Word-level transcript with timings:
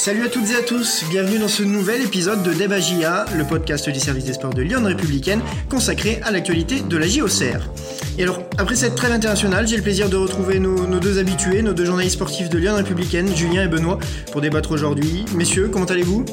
Salut 0.00 0.24
à 0.24 0.30
toutes 0.30 0.48
et 0.48 0.54
à 0.54 0.62
tous, 0.62 1.04
bienvenue 1.10 1.38
dans 1.38 1.46
ce 1.46 1.62
nouvel 1.62 2.00
épisode 2.00 2.42
de 2.42 2.54
Débat 2.54 2.80
JA, 2.80 3.26
le 3.36 3.44
podcast 3.44 3.86
du 3.90 4.00
service 4.00 4.24
des 4.24 4.32
sports 4.32 4.54
de 4.54 4.62
Lyon 4.62 4.82
Républicaine 4.82 5.42
consacré 5.68 6.22
à 6.22 6.30
l'actualité 6.30 6.80
de 6.80 6.96
la 6.96 7.06
JOCR. 7.06 7.68
Et 8.16 8.22
alors, 8.22 8.42
après 8.56 8.76
cette 8.76 8.94
trêve 8.94 9.12
internationale, 9.12 9.68
j'ai 9.68 9.76
le 9.76 9.82
plaisir 9.82 10.08
de 10.08 10.16
retrouver 10.16 10.58
nos, 10.58 10.86
nos, 10.86 11.00
deux 11.00 11.18
habitués, 11.18 11.60
nos 11.60 11.74
deux 11.74 11.84
journalistes 11.84 12.14
sportifs 12.14 12.48
de 12.48 12.56
Lyon 12.56 12.76
Républicaine, 12.76 13.28
Julien 13.36 13.64
et 13.64 13.68
Benoît, 13.68 13.98
pour 14.32 14.40
débattre 14.40 14.70
aujourd'hui. 14.70 15.26
Messieurs, 15.34 15.68
comment 15.70 15.84
allez-vous? 15.84 16.24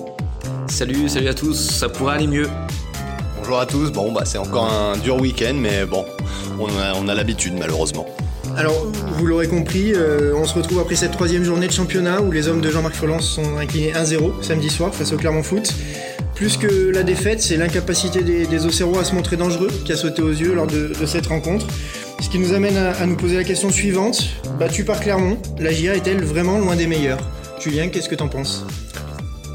Salut, 0.68 1.09
salut 1.09 1.27
à 1.27 1.34
tous, 1.34 1.55
ça 1.55 1.89
pourrait 1.89 2.15
aller 2.15 2.27
mieux. 2.27 2.47
Bonjour 3.39 3.59
à 3.59 3.65
tous, 3.65 3.91
bon 3.91 4.13
bah 4.13 4.23
c'est 4.23 4.38
encore 4.38 4.71
un 4.71 4.97
dur 4.97 5.20
week-end, 5.20 5.55
mais 5.55 5.86
bon, 5.86 6.05
on 6.57 6.68
a, 6.68 6.93
on 6.95 7.09
a 7.09 7.13
l'habitude 7.13 7.55
malheureusement. 7.59 8.05
Alors, 8.58 8.88
vous 9.12 9.28
l'aurez 9.28 9.48
compris, 9.48 9.94
euh, 9.94 10.34
on 10.36 10.44
se 10.44 10.55
retrouve 10.55 10.80
après 10.80 10.96
cette 10.96 11.12
troisième 11.12 11.44
journée 11.44 11.68
de 11.68 11.71
championnat 11.71 12.23
où 12.23 12.32
les 12.32 12.48
hommes 12.48 12.60
de 12.60 12.72
Jean-Marc 12.72 12.96
Furlan 12.96 13.20
sont 13.20 13.55
inclinés 13.58 13.94
1-0 13.94 14.41
samedi 14.41 14.72
soir 14.72 14.96
face 14.96 15.14
au 15.14 15.18
Clermont 15.18 15.44
Foot. 15.44 15.72
Plus 16.34 16.58
que 16.58 16.90
la 16.90 17.04
défaite, 17.04 17.40
c'est 17.40 17.55
l'incapacité 17.55 18.23
des, 18.23 18.48
des 18.48 18.66
à 18.66 19.04
se 19.04 19.14
montrer 19.14 19.38
dangereux 19.38 19.70
qui 19.86 19.91
a 19.91 19.95
sauté 19.95 20.23
aux 20.23 20.31
yeux 20.31 20.55
lors 20.55 20.66
de, 20.66 20.91
cette 21.05 21.28
rencontre. 21.28 21.67
Ce 22.20 22.30
qui 22.30 22.40
nous 22.40 22.54
amène 22.54 22.78
à, 22.78 22.94
à, 22.94 23.05
nous 23.05 23.16
poser 23.16 23.36
la 23.36 23.44
question 23.44 23.70
suivante. 23.70 24.28
Battue 24.58 24.86
par 24.86 25.02
Clermont, 25.02 25.38
la 25.59 25.72
GIA 25.72 25.95
est-elle 25.95 26.23
vraiment 26.23 26.58
loin 26.58 26.76
des 26.76 26.88
meilleurs? 26.88 27.20
Julien, 27.59 27.89
qu'est-ce 27.89 28.09
que 28.09 28.16
t'en 28.16 28.28
penses? 28.28 28.66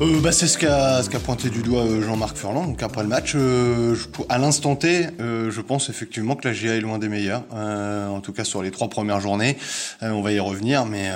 Euh, 0.01 0.21
bah, 0.21 0.33
c'est 0.33 0.47
ce 0.47 0.59
qu'a 0.59 1.19
pointé 1.21 1.51
du 1.51 1.63
doigt 1.63 1.83
euh, 1.83 2.03
Jean-Marc 2.03 2.37
Furlan. 2.37 2.67
Donc 2.67 2.83
après 2.83 3.03
le 3.03 3.09
match, 3.09 3.33
euh, 3.35 3.95
à 4.29 4.39
l'instant 4.39 4.77
T, 4.77 5.07
euh, 5.21 5.51
je 5.51 5.61
pense 5.61 5.91
effectivement 5.91 6.37
que 6.37 6.47
la 6.49 6.55
GIA 6.55 6.77
est 6.77 6.81
loin 6.81 6.99
des 6.99 7.09
meilleurs. 7.09 7.45
En 7.53 8.21
tout 8.21 8.33
cas 8.33 8.45
sur 8.45 8.63
les 8.63 8.71
trois 8.71 8.89
premières 8.89 9.21
journées, 9.21 9.57
on 10.01 10.23
va 10.23 10.33
y 10.33 10.39
revenir. 10.39 10.85
Mais 10.87 11.11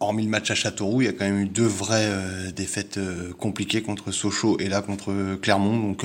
hormis 0.00 0.24
le 0.24 0.30
match 0.30 0.50
à 0.50 0.54
Châteauroux, 0.54 1.02
il 1.02 1.06
y 1.06 1.08
a 1.08 1.12
quand 1.12 1.24
même 1.24 1.40
eu 1.40 1.46
deux 1.46 1.66
vraies 1.66 2.10
défaites 2.54 2.98
compliquées 3.38 3.82
contre 3.82 4.12
Sochaux 4.12 4.58
et 4.58 4.68
là 4.68 4.82
contre 4.82 5.36
Clermont. 5.40 5.78
Donc 5.78 6.04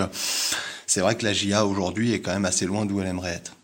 c'est 0.85 1.01
vrai 1.01 1.15
que 1.15 1.25
la 1.25 1.33
GIA 1.33 1.65
aujourd'hui 1.65 2.13
est 2.13 2.19
quand 2.19 2.33
même 2.33 2.45
assez 2.45 2.65
loin 2.65 2.85
d'où 2.85 3.01
elle 3.01 3.07
aimerait 3.07 3.33
être. 3.33 3.55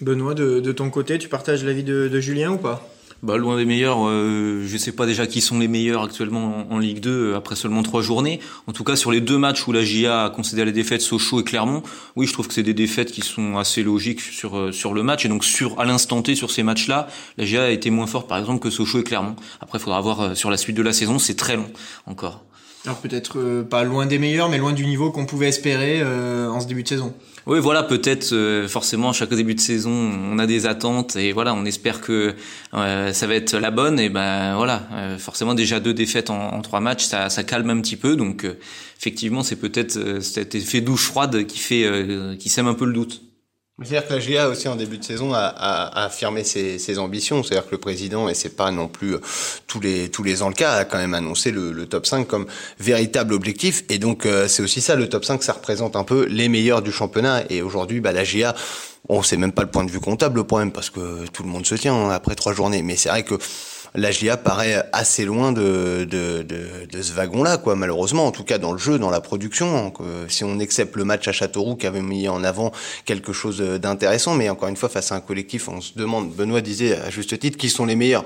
Benoît, 0.00 0.34
de, 0.34 0.72
ton 0.72 0.90
côté, 0.90 1.18
tu 1.18 1.28
partages 1.28 1.64
l'avis 1.64 1.84
de 1.84 2.20
Julien 2.20 2.52
ou 2.52 2.58
pas? 2.58 2.89
Bah, 3.22 3.36
loin 3.36 3.56
des 3.56 3.66
meilleurs, 3.66 4.08
euh, 4.08 4.64
je 4.66 4.76
sais 4.78 4.92
pas 4.92 5.04
déjà 5.04 5.26
qui 5.26 5.42
sont 5.42 5.58
les 5.58 5.68
meilleurs 5.68 6.04
actuellement 6.04 6.66
en, 6.70 6.74
en, 6.74 6.78
Ligue 6.78 7.00
2 7.00 7.10
euh, 7.10 7.36
après 7.36 7.54
seulement 7.54 7.82
trois 7.82 8.00
journées. 8.00 8.40
En 8.66 8.72
tout 8.72 8.82
cas, 8.82 8.96
sur 8.96 9.10
les 9.10 9.20
deux 9.20 9.36
matchs 9.36 9.66
où 9.66 9.72
la 9.72 9.84
GIA 9.84 10.24
a 10.24 10.30
concédé 10.30 10.64
les 10.64 10.72
défaites, 10.72 11.02
Sochaux 11.02 11.40
et 11.40 11.44
Clermont, 11.44 11.82
oui, 12.16 12.26
je 12.26 12.32
trouve 12.32 12.48
que 12.48 12.54
c'est 12.54 12.62
des 12.62 12.74
défaites 12.74 13.12
qui 13.12 13.20
sont 13.20 13.58
assez 13.58 13.82
logiques 13.82 14.20
sur 14.20 14.56
euh, 14.56 14.72
sur 14.72 14.94
le 14.94 15.02
match. 15.02 15.26
Et 15.26 15.28
donc 15.28 15.44
sur 15.44 15.78
à 15.78 15.84
l'instant 15.84 16.22
T 16.22 16.34
sur 16.34 16.50
ces 16.50 16.62
matchs-là, 16.62 17.08
la 17.36 17.44
GIA 17.44 17.64
a 17.64 17.70
été 17.70 17.90
moins 17.90 18.06
forte 18.06 18.26
par 18.26 18.38
exemple 18.38 18.60
que 18.60 18.70
Sochaux 18.70 19.00
et 19.00 19.04
Clermont. 19.04 19.36
Après, 19.60 19.78
il 19.78 19.82
faudra 19.82 20.00
voir 20.00 20.20
euh, 20.20 20.34
sur 20.34 20.50
la 20.50 20.56
suite 20.56 20.76
de 20.76 20.82
la 20.82 20.92
saison, 20.92 21.18
c'est 21.18 21.36
très 21.36 21.56
long 21.56 21.70
encore. 22.06 22.44
Alors 22.84 22.98
peut-être 22.98 23.38
euh, 23.38 23.62
pas 23.62 23.84
loin 23.84 24.06
des 24.06 24.18
meilleurs, 24.18 24.48
mais 24.48 24.58
loin 24.58 24.72
du 24.72 24.86
niveau 24.86 25.10
qu'on 25.10 25.26
pouvait 25.26 25.48
espérer 25.48 26.02
en 26.02 26.60
ce 26.60 26.66
début 26.66 26.82
de 26.82 26.88
saison. 26.88 27.14
Oui, 27.46 27.58
voilà, 27.58 27.82
peut-être 27.82 28.32
euh, 28.32 28.68
forcément 28.68 29.12
chaque 29.12 29.32
début 29.32 29.54
de 29.54 29.60
saison, 29.60 29.90
on 29.90 30.38
a 30.38 30.46
des 30.46 30.66
attentes 30.66 31.16
et 31.16 31.32
voilà, 31.32 31.54
on 31.54 31.64
espère 31.64 32.02
que 32.02 32.34
euh, 32.74 33.12
ça 33.12 33.26
va 33.26 33.34
être 33.34 33.56
la 33.56 33.70
bonne 33.70 33.98
et 33.98 34.10
ben 34.10 34.54
voilà, 34.56 34.86
euh, 34.92 35.18
forcément 35.18 35.54
déjà 35.54 35.80
deux 35.80 35.94
défaites 35.94 36.28
en, 36.28 36.60
trois 36.60 36.80
matchs, 36.80 37.04
ça, 37.04 37.30
ça, 37.30 37.42
calme 37.42 37.70
un 37.70 37.80
petit 37.80 37.96
peu 37.96 38.14
donc 38.14 38.44
euh, 38.44 38.58
effectivement 38.98 39.42
c'est 39.42 39.56
peut-être 39.56 40.20
cet 40.20 40.54
effet 40.54 40.82
douche 40.82 41.06
froide 41.06 41.46
qui 41.46 41.58
fait 41.58 41.90
qui 42.38 42.50
sème 42.50 42.66
un 42.66 42.74
peu 42.74 42.84
le 42.84 42.92
doute. 42.92 43.22
C'est-à-dire 43.82 44.06
que 44.06 44.12
la 44.12 44.20
GA 44.20 44.48
aussi 44.48 44.68
en 44.68 44.76
début 44.76 44.98
de 44.98 45.04
saison 45.04 45.32
a, 45.32 45.38
a, 45.38 46.02
a 46.02 46.04
affirmé 46.04 46.44
ses, 46.44 46.98
ambitions. 46.98 47.42
C'est-à-dire 47.42 47.66
que 47.66 47.72
le 47.72 47.78
président, 47.78 48.28
et 48.28 48.34
c'est 48.34 48.54
pas 48.54 48.70
non 48.70 48.88
plus 48.88 49.16
tous 49.66 49.80
les 49.80 50.10
tous 50.10 50.22
les 50.22 50.42
ans 50.42 50.48
le 50.48 50.54
cas, 50.54 50.74
a 50.74 50.84
quand 50.84 50.98
même 50.98 51.14
annoncé 51.14 51.50
le, 51.50 51.72
le 51.72 51.86
top 51.86 52.04
5 52.04 52.26
comme 52.26 52.46
véritable 52.78 53.32
objectif. 53.32 53.84
Et 53.88 53.98
donc 53.98 54.26
euh, 54.26 54.48
c'est 54.48 54.62
aussi 54.62 54.82
ça, 54.82 54.96
le 54.96 55.08
top 55.08 55.24
5, 55.24 55.42
ça 55.42 55.54
représente 55.54 55.96
un 55.96 56.04
peu 56.04 56.26
les 56.26 56.50
meilleurs 56.50 56.82
du 56.82 56.92
championnat. 56.92 57.44
Et 57.48 57.62
aujourd'hui, 57.62 58.00
bah, 58.00 58.12
la 58.12 58.24
GA, 58.24 58.54
on 59.08 59.22
sait 59.22 59.38
même 59.38 59.52
pas 59.52 59.62
le 59.62 59.70
point 59.70 59.84
de 59.84 59.90
vue 59.90 60.00
comptable 60.00 60.36
le 60.36 60.44
problème 60.44 60.72
parce 60.72 60.90
que 60.90 61.26
tout 61.32 61.42
le 61.42 61.48
monde 61.48 61.64
se 61.64 61.74
tient 61.74 61.94
hein, 61.94 62.10
après 62.10 62.34
trois 62.34 62.52
journées. 62.52 62.82
Mais 62.82 62.96
c'est 62.96 63.08
vrai 63.08 63.22
que 63.22 63.36
la 63.94 64.10
GIA 64.10 64.36
paraît 64.36 64.88
assez 64.92 65.24
loin 65.24 65.52
de, 65.52 66.06
ce 66.10 67.12
wagon-là, 67.12 67.56
quoi, 67.56 67.74
malheureusement, 67.74 68.26
en 68.26 68.32
tout 68.32 68.44
cas 68.44 68.58
dans 68.58 68.72
le 68.72 68.78
jeu, 68.78 68.98
dans 68.98 69.10
la 69.10 69.20
production. 69.20 69.92
Euh, 70.00 70.26
si 70.28 70.44
on 70.44 70.58
accepte 70.60 70.96
le 70.96 71.04
match 71.04 71.26
à 71.28 71.32
Châteauroux 71.32 71.76
qui 71.76 71.86
avait 71.86 72.02
mis 72.02 72.28
en 72.28 72.44
avant 72.44 72.72
quelque 73.04 73.32
chose 73.32 73.60
d'intéressant, 73.60 74.34
mais 74.34 74.48
encore 74.48 74.68
une 74.68 74.76
fois, 74.76 74.88
face 74.88 75.12
à 75.12 75.16
un 75.16 75.20
collectif, 75.20 75.68
on 75.68 75.80
se 75.80 75.92
demande, 75.96 76.30
Benoît 76.30 76.60
disait 76.60 76.96
à 76.96 77.10
juste 77.10 77.38
titre, 77.38 77.58
qui 77.58 77.68
sont 77.68 77.86
les 77.86 77.96
meilleurs? 77.96 78.24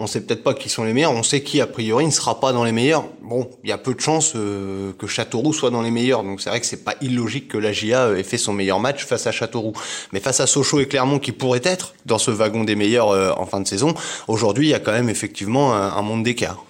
On 0.00 0.06
sait 0.06 0.22
peut-être 0.22 0.42
pas 0.42 0.54
qui 0.54 0.68
sont 0.68 0.82
les 0.82 0.94
meilleurs, 0.94 1.12
on 1.12 1.22
sait 1.22 1.42
qui 1.42 1.60
a 1.60 1.66
priori 1.66 2.06
ne 2.06 2.10
sera 2.10 2.40
pas 2.40 2.52
dans 2.52 2.64
les 2.64 2.72
meilleurs. 2.72 3.04
Bon, 3.22 3.48
il 3.62 3.68
y 3.68 3.72
a 3.72 3.78
peu 3.78 3.94
de 3.94 4.00
chances 4.00 4.32
euh, 4.34 4.92
que 4.98 5.06
Châteauroux 5.06 5.52
soit 5.52 5.70
dans 5.70 5.82
les 5.82 5.90
meilleurs, 5.90 6.24
donc 6.24 6.40
c'est 6.40 6.48
vrai 6.48 6.60
que 6.60 6.66
c'est 6.66 6.84
pas 6.84 6.94
illogique 7.02 7.48
que 7.48 7.58
la 7.58 7.72
GIA 7.72 8.12
ait 8.12 8.22
fait 8.22 8.38
son 8.38 8.54
meilleur 8.54 8.80
match 8.80 9.04
face 9.04 9.26
à 9.26 9.32
Châteauroux. 9.32 9.74
Mais 10.12 10.20
face 10.20 10.40
à 10.40 10.46
Sochaux 10.46 10.80
et 10.80 10.88
Clermont 10.88 11.18
qui 11.18 11.32
pourraient 11.32 11.60
être 11.62 11.94
dans 12.06 12.18
ce 12.18 12.30
wagon 12.30 12.64
des 12.64 12.76
meilleurs 12.76 13.10
euh, 13.10 13.32
en 13.36 13.44
fin 13.44 13.60
de 13.60 13.68
saison, 13.68 13.94
aujourd'hui 14.26 14.68
il 14.68 14.70
y 14.70 14.74
a 14.74 14.80
quand 14.80 14.92
même 14.92 15.10
effectivement 15.10 15.74
un, 15.74 16.02
monde 16.02 16.22
d'écart. 16.22 16.64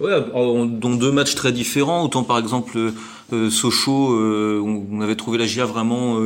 Ouais, 0.00 0.18
dans 0.32 0.90
deux 0.90 1.12
matchs 1.12 1.34
très 1.34 1.52
différents. 1.52 2.02
Autant 2.02 2.24
par 2.24 2.38
exemple 2.38 2.92
euh, 3.32 3.50
Sochaux, 3.50 4.14
euh, 4.14 4.60
on 4.64 5.02
avait 5.02 5.16
trouvé 5.16 5.36
la 5.38 5.46
GIA 5.46 5.66
vraiment 5.66 6.18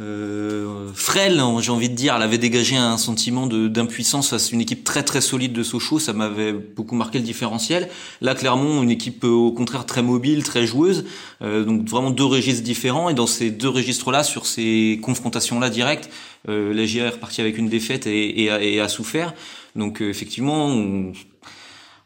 euh, 0.00 0.60
euh, 0.90 0.92
frêle, 0.94 1.42
j'ai 1.60 1.70
envie 1.70 1.88
de 1.88 1.94
dire. 1.94 2.14
Elle 2.16 2.22
avait 2.22 2.38
dégagé 2.38 2.76
un 2.76 2.96
sentiment 2.96 3.46
d'impuissance 3.46 4.30
face 4.30 4.48
à 4.48 4.54
une 4.54 4.60
équipe 4.60 4.84
très 4.84 5.02
très 5.02 5.20
solide 5.20 5.52
de 5.52 5.62
Sochaux. 5.62 5.98
Ça 5.98 6.12
m'avait 6.12 6.52
beaucoup 6.52 6.94
marqué 6.94 7.18
le 7.18 7.24
différentiel. 7.24 7.88
Là, 8.20 8.34
Clermont, 8.34 8.82
une 8.82 8.90
équipe 8.90 9.24
au 9.24 9.52
contraire 9.52 9.86
très 9.86 10.02
mobile, 10.02 10.42
très 10.42 10.66
joueuse. 10.66 11.04
Euh, 11.42 11.64
donc 11.64 11.88
vraiment 11.88 12.10
deux 12.10 12.24
registres 12.24 12.62
différents. 12.62 13.10
Et 13.10 13.14
dans 13.14 13.26
ces 13.26 13.50
deux 13.50 13.68
registres-là, 13.68 14.22
sur 14.22 14.46
ces 14.46 15.00
confrontations-là 15.02 15.70
directes, 15.70 16.10
euh, 16.48 16.72
la 16.72 16.86
GIA 16.86 17.06
est 17.06 17.10
repartie 17.10 17.40
avec 17.40 17.58
une 17.58 17.68
défaite 17.68 18.06
et, 18.06 18.44
et, 18.44 18.50
a, 18.50 18.62
et 18.62 18.80
a, 18.80 18.88
souffert. 18.88 19.34
Donc 19.76 20.00
effectivement, 20.00 20.66
on, 20.66 21.12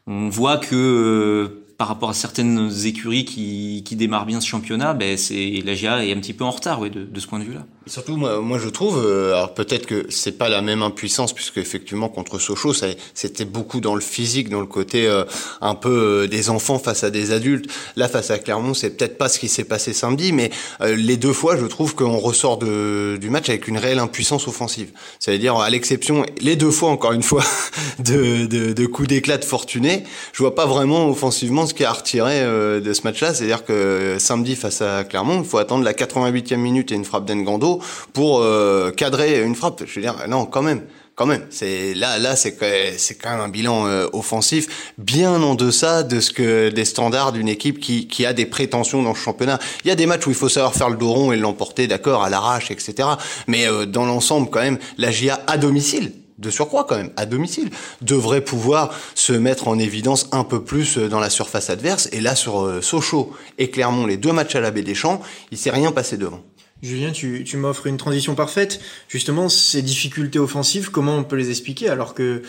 on 0.07 0.29
voit 0.29 0.59
que 0.59 1.61
par 1.79 1.89
rapport 1.89 2.11
à 2.11 2.15
certaines 2.15 2.71
écuries 2.85 3.25
qui, 3.25 3.83
qui 3.85 3.97
démarrent 3.97 4.27
bien 4.27 4.41
ce 4.41 4.47
championnat, 4.47 4.95
ben 4.95 5.17
c'est 5.17 5.63
la 5.65 5.75
GIA 5.75 6.05
est 6.05 6.13
un 6.13 6.21
petit 6.21 6.33
peu 6.33 6.45
en 6.45 6.51
retard, 6.51 6.81
ouais, 6.81 6.91
de, 6.91 7.05
de 7.05 7.21
ce 7.21 7.27
point 7.27 7.39
de 7.39 7.45
vue-là. 7.45 7.67
Surtout, 7.87 8.17
moi, 8.17 8.41
moi, 8.41 8.59
je 8.59 8.71
trouve, 8.71 9.03
euh, 9.05 9.35
alors 9.35 9.53
peut-être 9.53 9.85
que 9.85 10.07
c'est 10.09 10.39
pas 10.39 10.49
la 10.49 10.63
même 10.63 10.83
impuissance, 10.83 11.35
puisque 11.35 11.59
effectivement 11.59 12.09
contre 12.09 12.39
Sochaux, 12.39 12.73
c'était 13.13 13.45
beaucoup 13.45 13.81
dans 13.81 13.95
le 13.95 14.01
physique, 14.01 14.49
dans 14.49 14.61
le 14.61 14.67
côté 14.67 15.07
euh, 15.07 15.25
un 15.61 15.75
peu 15.75 16.23
euh, 16.25 16.27
des 16.27 16.49
enfants 16.49 16.79
face 16.79 17.05
à 17.05 17.11
des 17.11 17.31
adultes. 17.31 17.71
Là, 17.97 18.09
face 18.09 18.31
à 18.31 18.39
Clermont, 18.39 18.73
c'est 18.73 18.97
peut-être 18.97 19.19
pas 19.19 19.29
ce 19.29 19.39
qui 19.39 19.49
s'est 19.49 19.65
passé 19.65 19.93
samedi, 19.93 20.33
mais 20.33 20.51
euh, 20.81 20.97
les 20.97 21.19
deux 21.19 21.35
fois, 21.35 21.59
je 21.59 21.67
trouve 21.67 21.95
qu'on 21.95 22.17
ressort 22.17 22.57
de, 22.57 23.19
du 23.21 23.29
match 23.29 23.51
avec 23.51 23.69
une 23.69 23.77
réelle 23.77 23.99
impuissance 23.99 24.49
offensive. 24.49 24.91
C'est-à-dire, 25.19 25.57
à 25.57 25.69
l'exception, 25.69 26.25
les 26.41 26.57
deux 26.57 26.71
fois, 26.71 26.89
encore 26.89 27.13
une 27.13 27.23
fois, 27.23 27.45
de, 27.99 28.47
de, 28.47 28.73
de 28.73 28.87
coups 28.87 29.09
d'éclat 29.09 29.37
de 29.37 29.45
fortuné, 29.45 30.05
je 30.33 30.43
vois 30.43 30.55
pas 30.55 30.65
vraiment 30.65 31.11
offensivement 31.11 31.67
ce 31.67 31.75
qui 31.75 31.85
a 31.85 31.93
retiré 31.93 32.41
euh, 32.41 32.81
de 32.81 32.93
ce 32.95 33.03
match-là. 33.03 33.35
C'est-à-dire 33.35 33.63
que 33.67 34.17
samedi 34.19 34.57
face 34.57 34.81
à 34.81 35.05
Clermont, 35.05 35.43
il 35.43 35.49
faut 35.49 35.59
attendre 35.59 35.85
la 35.85 35.93
88e 35.93 36.57
minute 36.57 36.91
et 36.91 36.95
une 36.95 37.05
frappe 37.05 37.27
d'Engando 37.27 37.74
pour 38.13 38.41
euh, 38.41 38.91
cadrer 38.91 39.43
une 39.43 39.55
frappe. 39.55 39.83
Je 39.87 39.95
veux 39.95 40.03
dire, 40.03 40.17
non, 40.29 40.47
quand 40.47 40.63
même 40.63 40.83
quand 41.15 41.27
même. 41.27 41.47
C'est 41.51 41.95
là, 41.95 42.19
là, 42.19 42.37
c'est 42.37 42.57
c'est 42.99 43.15
quand 43.15 43.31
même 43.31 43.41
un 43.41 43.49
bilan 43.49 43.87
euh, 43.87 44.09
offensif 44.13 44.93
bien 44.99 45.43
en 45.43 45.55
deçà 45.55 46.03
de 46.03 46.21
ce 46.21 46.31
que 46.31 46.71
des 46.71 46.85
standards 46.85 47.33
d'une 47.33 47.49
équipe 47.49 47.79
qui 47.79 48.09
qui 48.09 48.27
a 48.27 48.33
des 48.33 48.47
prétentions 48.47 49.03
dans 49.03 49.15
ce 49.15 49.21
championnat. 49.21 49.59
Il 49.85 49.89
y 49.89 49.91
a 49.91 49.95
des 49.95 50.07
matchs 50.07 50.27
où 50.27 50.31
il 50.31 50.37
faut 50.37 50.49
savoir 50.49 50.75
faire 50.75 50.91
le 50.91 50.97
dos 50.97 51.13
rond 51.13 51.33
et 51.33 51.37
l'emporter, 51.37 51.87
d'accord, 51.87 52.25
à 52.25 52.31
l'arrache, 52.31 52.71
etc. 52.71 53.09
Mais 53.47 53.67
euh, 53.67 53.87
dans 53.87 54.07
l'ensemble, 54.07 54.51
quand 54.51 54.61
même, 54.61 54.79
la 54.99 55.11
GIA 55.11 55.41
à 55.47 55.57
domicile, 55.57 56.13
de 56.39 56.51
surcroît 56.51 56.85
quand 56.89 56.97
même, 56.97 57.13
à 57.17 57.27
domicile, 57.27 57.71
devrait 58.01 58.41
pouvoir 58.41 58.93
se 59.15 59.33
mettre 59.33 59.69
en 59.69 59.79
évidence 59.79 60.29
un 60.33 60.43
peu 60.43 60.65
plus 60.65 60.99
dans 60.99 61.21
la 61.21 61.31
surface 61.31 61.71
adverse. 61.71 62.09
Et 62.11 62.21
là, 62.21 62.35
sur 62.35 62.83
Sochaux 62.83 63.33
et 63.59 63.71
Clermont, 63.71 64.07
les 64.07 64.17
deux 64.17 64.33
matchs 64.33 64.57
à 64.57 64.61
la 64.61 64.73
Baie 64.73 64.83
des 64.83 64.97
Champs, 64.97 65.23
il 65.53 65.59
s'est 65.59 65.71
rien 65.71 65.93
passé 65.93 66.17
devant. 66.17 66.41
Julien, 66.83 67.13
tu, 67.13 67.45
tu 67.45 67.57
m'offres 67.57 67.87
une 67.87 67.97
transition 67.97 68.35
parfaite. 68.35 68.81
Justement, 69.09 69.49
ces 69.49 69.81
difficultés 69.83 70.39
offensives, 70.39 70.91
comment 70.91 71.17
on 71.17 71.25
peut 71.25 71.37
les 71.37 71.51
expliquer 71.51 71.89
alors 71.89 72.15
que 72.15 72.43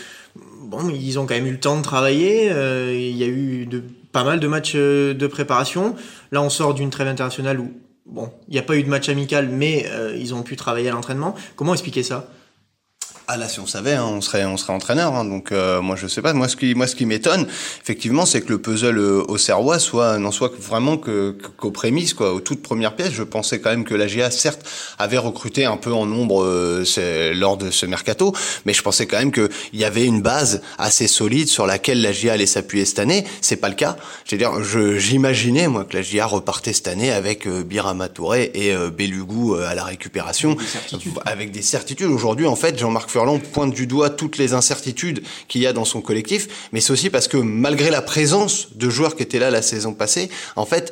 bon, 0.62 0.89
ils 0.89 1.19
ont 1.19 1.25
quand 1.25 1.36
même 1.36 1.48
eu 1.48 1.51
le 1.51 1.60
temps 1.60 1.77
de 1.77 1.83
travailler. 1.83 2.51
Euh, 2.51 2.94
il 2.94 3.16
y 3.16 3.24
a 3.24 3.27
eu 3.27 3.68
pas 4.12 4.24
mal 4.24 4.39
de 4.39 4.48
matchs 4.48 4.74
euh, 4.75 5.13
de 5.13 5.27
préparation. 5.27 5.95
Là, 6.31 6.42
on 6.42 6.50
sort 6.50 6.74
d'une 6.74 6.89
trêve 6.89 7.07
internationale 7.07 7.60
où 7.60 7.72
bon, 8.06 8.30
il 8.48 8.54
n'y 8.54 8.60
a 8.60 8.63
pas 8.63 8.75
eu 8.75 8.83
de 8.83 8.89
match 8.89 9.10
amical, 9.10 9.50
mais 9.50 9.86
euh, 9.89 10.16
ils 10.18 10.33
ont 10.33 10.44
pu 10.44 10.56
travailler 10.56 10.89
à 10.89 10.92
l'entraînement. 10.92 11.36
Comment 11.56 11.74
expliquer 11.74 12.04
ça? 12.04 12.30
Ah 13.27 13.38
là, 13.38 13.50
si 13.50 13.60
on 13.60 13.66
savait, 13.66 13.94
hein, 13.94 14.06
on 14.06 14.22
serait, 14.22 14.45
on 14.45 14.56
serait 14.56 14.74
entraîneur. 14.74 15.16
Hein, 15.16 15.25
donc 15.25 15.51
euh, 15.51 15.81
moi, 15.81 15.95
je 15.95 16.06
sais 16.06 16.22
pas. 16.22 16.33
Moi, 16.33 16.48
ce 16.48 16.56
qui, 16.56 16.75
moi, 16.75 16.86
ce 16.86 16.95
qui 16.95 17.07
m'étonne, 17.07 17.48
effectivement, 17.81 18.24
c'est 18.24 18.42
que 18.42 18.50
le 18.50 18.60
puzzle 18.60 19.00
euh, 19.00 19.24
au 19.27 19.39
Serrois 19.39 19.80
soit 19.80 20.19
n'en 20.19 20.31
soit 20.31 20.51
vraiment 20.60 20.98
que 20.98 21.36
qu'aux 21.57 21.72
prémices, 21.72 22.13
quoi, 22.13 22.33
aux 22.33 22.39
toutes 22.39 22.62
premières 22.62 22.95
pièces. 22.95 23.13
Je 23.13 23.24
pensais 23.24 23.60
quand 23.60 23.72
même 23.72 23.83
que 23.83 23.95
la 23.95 24.06
GA, 24.06 24.30
certes, 24.30 24.63
avait 25.00 25.18
recruté 25.18 25.66
un 25.66 25.77
peu 25.77 25.92
en 25.92 26.06
nombre 26.06 26.44
euh, 26.44 27.33
lors 27.33 27.57
de 27.57 27.72
ce 27.72 27.88
mercato, 27.88 28.31
mais 28.66 28.74
je 28.74 28.83
pensais 28.83 29.07
quand 29.07 29.18
même 29.18 29.31
qu'il 29.31 29.50
y 29.74 29.86
avait 29.86 30.06
une 30.06 30.22
base 30.22 30.62
assez 30.77 31.07
solide 31.07 31.48
sur 31.48 31.66
laquelle 31.66 32.04
la 32.04 32.12
GA 32.12 32.33
allait 32.33 32.45
s'appuyer 32.45 32.86
cette 32.86 33.00
année. 33.00 33.25
C'est 33.42 33.56
pas 33.56 33.69
le 33.69 33.75
cas. 33.75 33.98
Je 34.25 34.36
veux 34.36 34.38
dire, 34.38 34.51
j'imaginais 35.00 35.68
moi 35.68 35.83
que 35.83 35.98
la 35.98 36.04
GA 36.04 36.27
repartait 36.27 36.74
cette 36.74 36.88
année 36.88 37.12
avec 37.12 37.48
euh, 37.48 37.63
Birama 37.63 38.07
Touré 38.07 38.51
et 38.54 38.75
Belugou 38.95 39.56
à 39.56 39.74
la 39.74 39.83
récupération, 39.83 40.56
avec 41.25 41.51
des 41.51 41.63
certitudes. 41.63 42.07
Aujourd'hui, 42.07 42.45
en 42.45 42.56
fait, 42.56 42.77
Jean-Marc 42.77 43.14
Furlan 43.15 43.39
pointe 43.39 43.73
du 43.73 43.88
doigt 43.88 44.09
toutes 44.09 44.38
les 44.38 44.53
incertitudes 44.53 45.23
qu'il 45.47 45.62
y 45.62 45.67
a 45.67 45.71
dans 45.71 45.85
son 45.85 46.01
collectif, 46.01 46.67
mais 46.73 46.81
c'est 46.81 46.91
aussi 46.91 47.09
parce 47.09 47.29
que 47.29 47.38
malgré 47.38 47.89
la 47.89 48.01
présence 48.01 48.75
de 48.75 48.89
joueurs 48.89 49.15
qui 49.15 49.23
étaient 49.23 49.39
là 49.39 49.50
la 49.50 49.62
saison 49.62 49.94
passée, 49.94 50.29
en 50.57 50.65
fait, 50.65 50.91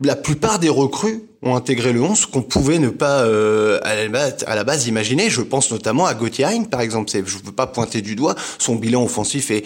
la 0.00 0.16
plupart 0.16 0.58
des 0.58 0.70
recrues 0.70 1.24
ont 1.42 1.54
intégré 1.54 1.92
le 1.92 2.00
11 2.00 2.24
qu'on 2.26 2.40
pouvait 2.40 2.78
ne 2.78 2.88
pas 2.88 3.24
euh, 3.24 3.78
à, 3.82 4.54
la 4.54 4.64
base, 4.64 4.86
imaginer. 4.86 5.28
Je 5.28 5.42
pense 5.42 5.70
notamment 5.70 6.06
à 6.06 6.14
Gauthier 6.14 6.46
par 6.70 6.80
exemple. 6.80 7.10
Je 7.12 7.18
ne 7.18 7.44
veux 7.44 7.52
pas 7.52 7.66
pointer 7.66 8.00
du 8.00 8.16
doigt. 8.16 8.36
Son 8.58 8.76
bilan 8.76 9.04
offensif 9.04 9.50
est 9.50 9.64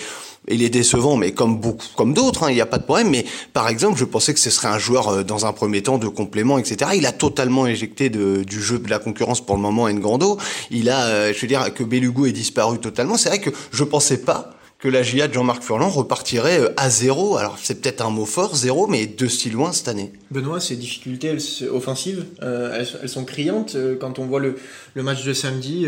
il 0.50 0.62
est 0.62 0.70
décevant, 0.70 1.16
mais 1.16 1.32
comme 1.32 1.58
beaucoup, 1.58 1.86
comme 1.96 2.14
d'autres, 2.14 2.44
hein, 2.44 2.50
il 2.50 2.54
n'y 2.54 2.60
a 2.60 2.66
pas 2.66 2.78
de 2.78 2.84
problème. 2.84 3.10
Mais 3.10 3.24
par 3.52 3.68
exemple, 3.68 3.98
je 3.98 4.04
pensais 4.04 4.34
que 4.34 4.40
ce 4.40 4.50
serait 4.50 4.68
un 4.68 4.78
joueur 4.78 5.08
euh, 5.08 5.22
dans 5.22 5.46
un 5.46 5.52
premier 5.52 5.82
temps 5.82 5.98
de 5.98 6.08
complément, 6.08 6.58
etc. 6.58 6.92
Il 6.94 7.06
a 7.06 7.12
totalement 7.12 7.66
éjecté 7.66 8.10
de, 8.10 8.42
du 8.44 8.62
jeu 8.62 8.78
de 8.78 8.90
la 8.90 8.98
concurrence 8.98 9.40
pour 9.44 9.56
le 9.56 9.62
moment 9.62 9.88
Ngando. 9.88 10.38
Il 10.70 10.90
a, 10.90 11.06
euh, 11.06 11.32
je 11.34 11.40
veux 11.40 11.48
dire, 11.48 11.72
que 11.74 11.84
Belugu 11.84 12.28
est 12.28 12.32
disparu 12.32 12.78
totalement. 12.78 13.16
C'est 13.16 13.28
vrai 13.28 13.40
que 13.40 13.50
je 13.72 13.84
pensais 13.84 14.18
pas 14.18 14.57
que 14.78 14.86
la 14.86 15.02
GIA 15.02 15.26
de 15.26 15.34
Jean-Marc 15.34 15.64
Furlan 15.64 15.88
repartirait 15.88 16.60
euh, 16.60 16.68
à 16.76 16.88
zéro. 16.88 17.36
Alors 17.36 17.58
c'est 17.60 17.80
peut-être 17.80 18.00
un 18.00 18.10
mot 18.10 18.26
fort, 18.26 18.54
zéro, 18.54 18.86
mais 18.86 19.06
de 19.06 19.26
si 19.26 19.50
loin 19.50 19.72
cette 19.72 19.88
année. 19.88 20.12
Benoît, 20.30 20.60
ces 20.60 20.76
difficultés 20.76 21.36
offensives, 21.72 22.24
euh, 22.42 22.84
elles, 23.02 23.08
sont 23.08 23.24
criantes. 23.24 23.74
Euh, 23.74 23.96
quand 23.98 24.20
on 24.20 24.26
voit 24.26 24.38
le, 24.38 24.56
le 24.94 25.02
match 25.02 25.24
de 25.24 25.32
samedi, 25.32 25.86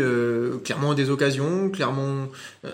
clairement 0.63 0.93
des 0.93 1.09
occasions, 1.09 1.69
clairement 1.69 2.27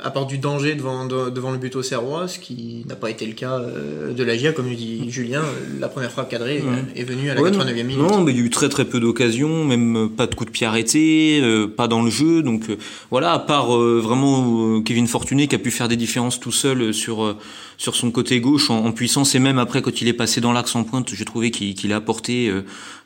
apporte 0.04 0.30
du 0.30 0.38
danger 0.38 0.75
devant, 0.75 1.06
devant 1.06 1.52
le 1.52 1.58
but 1.58 1.75
au 1.75 1.84
Serrois, 1.84 2.28
ce 2.28 2.40
qui 2.40 2.86
n'a 2.88 2.96
pas 2.96 3.10
été 3.10 3.25
le 3.25 3.34
cas 3.34 3.60
de 3.60 4.24
la 4.24 4.36
GIA, 4.36 4.54
comme 4.54 4.74
dit 4.74 5.10
Julien. 5.10 5.44
La 5.80 5.88
première 5.88 6.12
frappe 6.12 6.30
cadrée 6.30 6.64
est 6.96 7.04
venue 7.04 7.30
à 7.30 7.36
la 7.36 7.42
89e 7.42 7.84
minute. 7.84 7.98
Non, 7.98 8.22
mais 8.22 8.31
il 8.31 8.38
y 8.38 8.42
a 8.42 8.46
eu 8.46 8.50
très 8.50 8.69
très 8.69 8.86
peu 8.86 9.00
d'occasions, 9.00 9.66
même 9.66 10.10
pas 10.10 10.28
de 10.28 10.36
coup 10.36 10.46
de 10.46 10.50
pied 10.50 10.66
arrêté, 10.66 11.42
pas 11.75 11.88
dans 11.88 12.02
le 12.02 12.10
jeu. 12.10 12.42
Donc 12.44 12.64
voilà, 13.10 13.34
à 13.34 13.40
part 13.40 13.69
vraiment 13.69 14.81
Kevin 14.81 15.08
Fortuné 15.08 15.48
qui 15.48 15.56
a 15.56 15.60
pu 15.60 15.72
faire 15.72 15.88
des 15.88 15.96
différence 16.07 16.39
tout 16.39 16.54
seul 16.54 16.94
sur 16.94 17.24
euh, 17.24 17.38
sur 17.77 17.95
son 17.95 18.12
côté 18.12 18.39
gauche 18.39 18.71
en, 18.71 18.92
puissance 18.94 19.36
et 19.36 19.39
même 19.39 19.59
après 19.59 19.81
quand 19.81 20.01
il 20.01 20.07
est 20.07 20.13
passé 20.13 20.42
dans 20.42 20.54
l'axe 20.54 20.74
en 20.75 20.83
pointe, 20.83 21.13
j'ai 21.13 21.25
trouvé 21.25 21.51
qu'il 21.51 21.94
a 21.94 21.98
apporté 21.98 22.48
euh, 22.48 22.63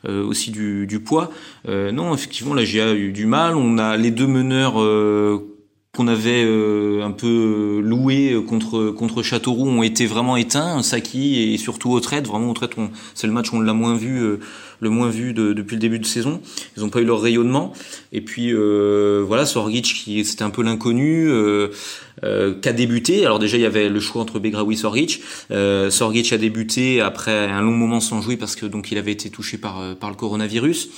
euh, 0.08 0.24
aussi 0.24 0.50
du 0.50 1.00
poids. 1.04 1.30
non, 1.66 2.14
effectivement, 2.14 2.54
là 2.54 2.64
j'ai 2.64 2.80
eu 2.94 3.12
du 3.12 3.26
mal. 3.26 3.56
On 3.56 3.76
a 3.78 3.96
les 3.96 4.10
deux 4.10 4.26
meneurs 4.26 4.76
qu'on 5.94 6.08
avait 6.08 6.42
un 7.02 7.10
peu 7.10 7.80
loué 7.84 8.34
contre 8.48 8.90
contre 8.90 9.22
Châteauroux 9.22 9.68
ont 9.68 9.82
été 9.82 10.06
vraiment 10.06 10.36
éteints, 10.36 10.82
Saki 10.82 11.52
et 11.52 11.58
surtout 11.58 11.90
Autrette. 11.90 12.26
Vraiment 12.26 12.50
Autrette, 12.50 12.76
c'est 13.14 13.26
le 13.26 13.32
match 13.32 13.52
où 13.52 13.56
on 13.56 13.60
l'a 13.60 13.74
moins 13.74 13.94
vu 13.94 14.38
le 14.82 14.90
moins 14.90 15.08
vu 15.08 15.32
depuis 15.32 15.76
le 15.76 15.80
début 15.80 16.00
de 16.00 16.04
saison. 16.04 16.42
Ils 16.76 16.82
n'ont 16.82 16.90
pas 16.90 17.00
eu 17.00 17.04
leur 17.04 17.22
rayonnement. 17.22 17.72
Et 18.12 18.20
puis 18.20 18.52
euh, 18.52 19.24
voilà, 19.26 19.46
Sorgic 19.46 19.84
qui 19.84 20.24
c'était 20.24 20.42
un 20.42 20.50
peu 20.50 20.62
l'inconnu, 20.62 21.28
euh, 21.28 21.68
euh, 22.24 22.54
qui 22.60 22.68
a 22.68 22.72
débuté. 22.72 23.24
Alors 23.24 23.38
déjà 23.38 23.56
il 23.56 23.62
y 23.62 23.66
avait 23.66 23.88
le 23.88 24.00
choix 24.00 24.20
entre 24.20 24.40
Begraoui 24.40 24.74
et 24.74 24.76
Sorgic. 24.76 25.22
Euh, 25.52 25.88
Sorgic 25.88 26.32
a 26.32 26.38
débuté 26.38 27.00
après 27.00 27.48
un 27.48 27.62
long 27.62 27.70
moment 27.72 28.00
sans 28.00 28.20
jouer 28.20 28.36
parce 28.36 28.56
que 28.56 28.66
donc 28.66 28.90
il 28.90 28.98
avait 28.98 29.12
été 29.12 29.30
touché 29.30 29.56
par 29.56 29.96
par 29.96 30.10
le 30.10 30.16
coronavirus 30.16 30.90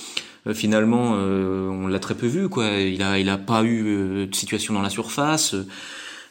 finalement 0.53 1.11
on 1.13 1.87
l'a 1.87 1.99
très 1.99 2.15
peu 2.15 2.27
vu 2.27 2.49
quoi. 2.49 2.67
Il 2.67 3.01
a 3.01 3.17
il 3.19 3.29
a 3.29 3.37
pas 3.37 3.63
eu 3.63 4.27
de 4.27 4.35
situation 4.35 4.73
dans 4.73 4.81
la 4.81 4.89
surface 4.89 5.55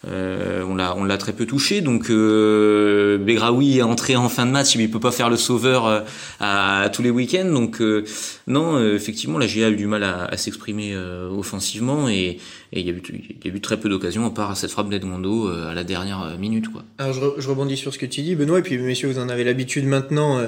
euh, 0.08 0.64
on 0.68 0.74
l'a 0.74 0.94
on 0.96 1.04
l'a 1.04 1.18
très 1.18 1.32
peu 1.32 1.46
touché. 1.46 1.80
Donc 1.80 2.10
euh, 2.10 3.18
Begraoui 3.18 3.78
est 3.78 3.82
entré 3.82 4.16
en 4.16 4.28
fin 4.28 4.46
de 4.46 4.50
match 4.50 4.76
mais 4.76 4.84
il 4.84 4.90
peut 4.90 5.00
pas 5.00 5.12
faire 5.12 5.30
le 5.30 5.36
sauveur 5.36 5.86
euh, 5.86 6.00
à, 6.40 6.88
tous 6.92 7.02
les 7.02 7.10
week-ends. 7.10 7.50
Donc 7.50 7.80
euh, 7.80 8.04
non 8.46 8.82
effectivement 8.94 9.38
la 9.38 9.46
GA 9.46 9.66
a 9.66 9.70
eu 9.70 9.76
du 9.76 9.86
mal 9.86 10.04
à, 10.04 10.36
s'exprimer 10.36 10.96
offensivement. 10.96 12.08
Et, 12.08 12.38
il 12.76 12.84
y 12.84 12.90
a 12.90 12.92
eu 12.92 13.00
y 13.44 13.48
a 13.48 13.54
eu 13.54 13.60
très 13.60 13.76
peu 13.76 13.88
d'occasions 13.88 14.26
à 14.26 14.30
part 14.30 14.56
cette 14.56 14.72
frappe 14.72 14.88
d'Edmondo 14.88 15.46
à 15.46 15.74
la 15.74 15.84
dernière 15.84 16.36
minute 16.40 16.72
quoi. 16.72 16.82
Alors 16.98 17.12
je, 17.12 17.48
rebondis 17.48 17.76
sur 17.76 17.94
ce 17.94 17.98
que 18.00 18.06
tu 18.06 18.22
dis 18.22 18.34
Benoît. 18.34 18.58
Et 18.58 18.62
puis 18.62 18.76
messieurs 18.78 19.08
vous 19.08 19.20
en 19.20 19.28
avez 19.28 19.44
l'habitude 19.44 19.86
maintenant 19.86 20.40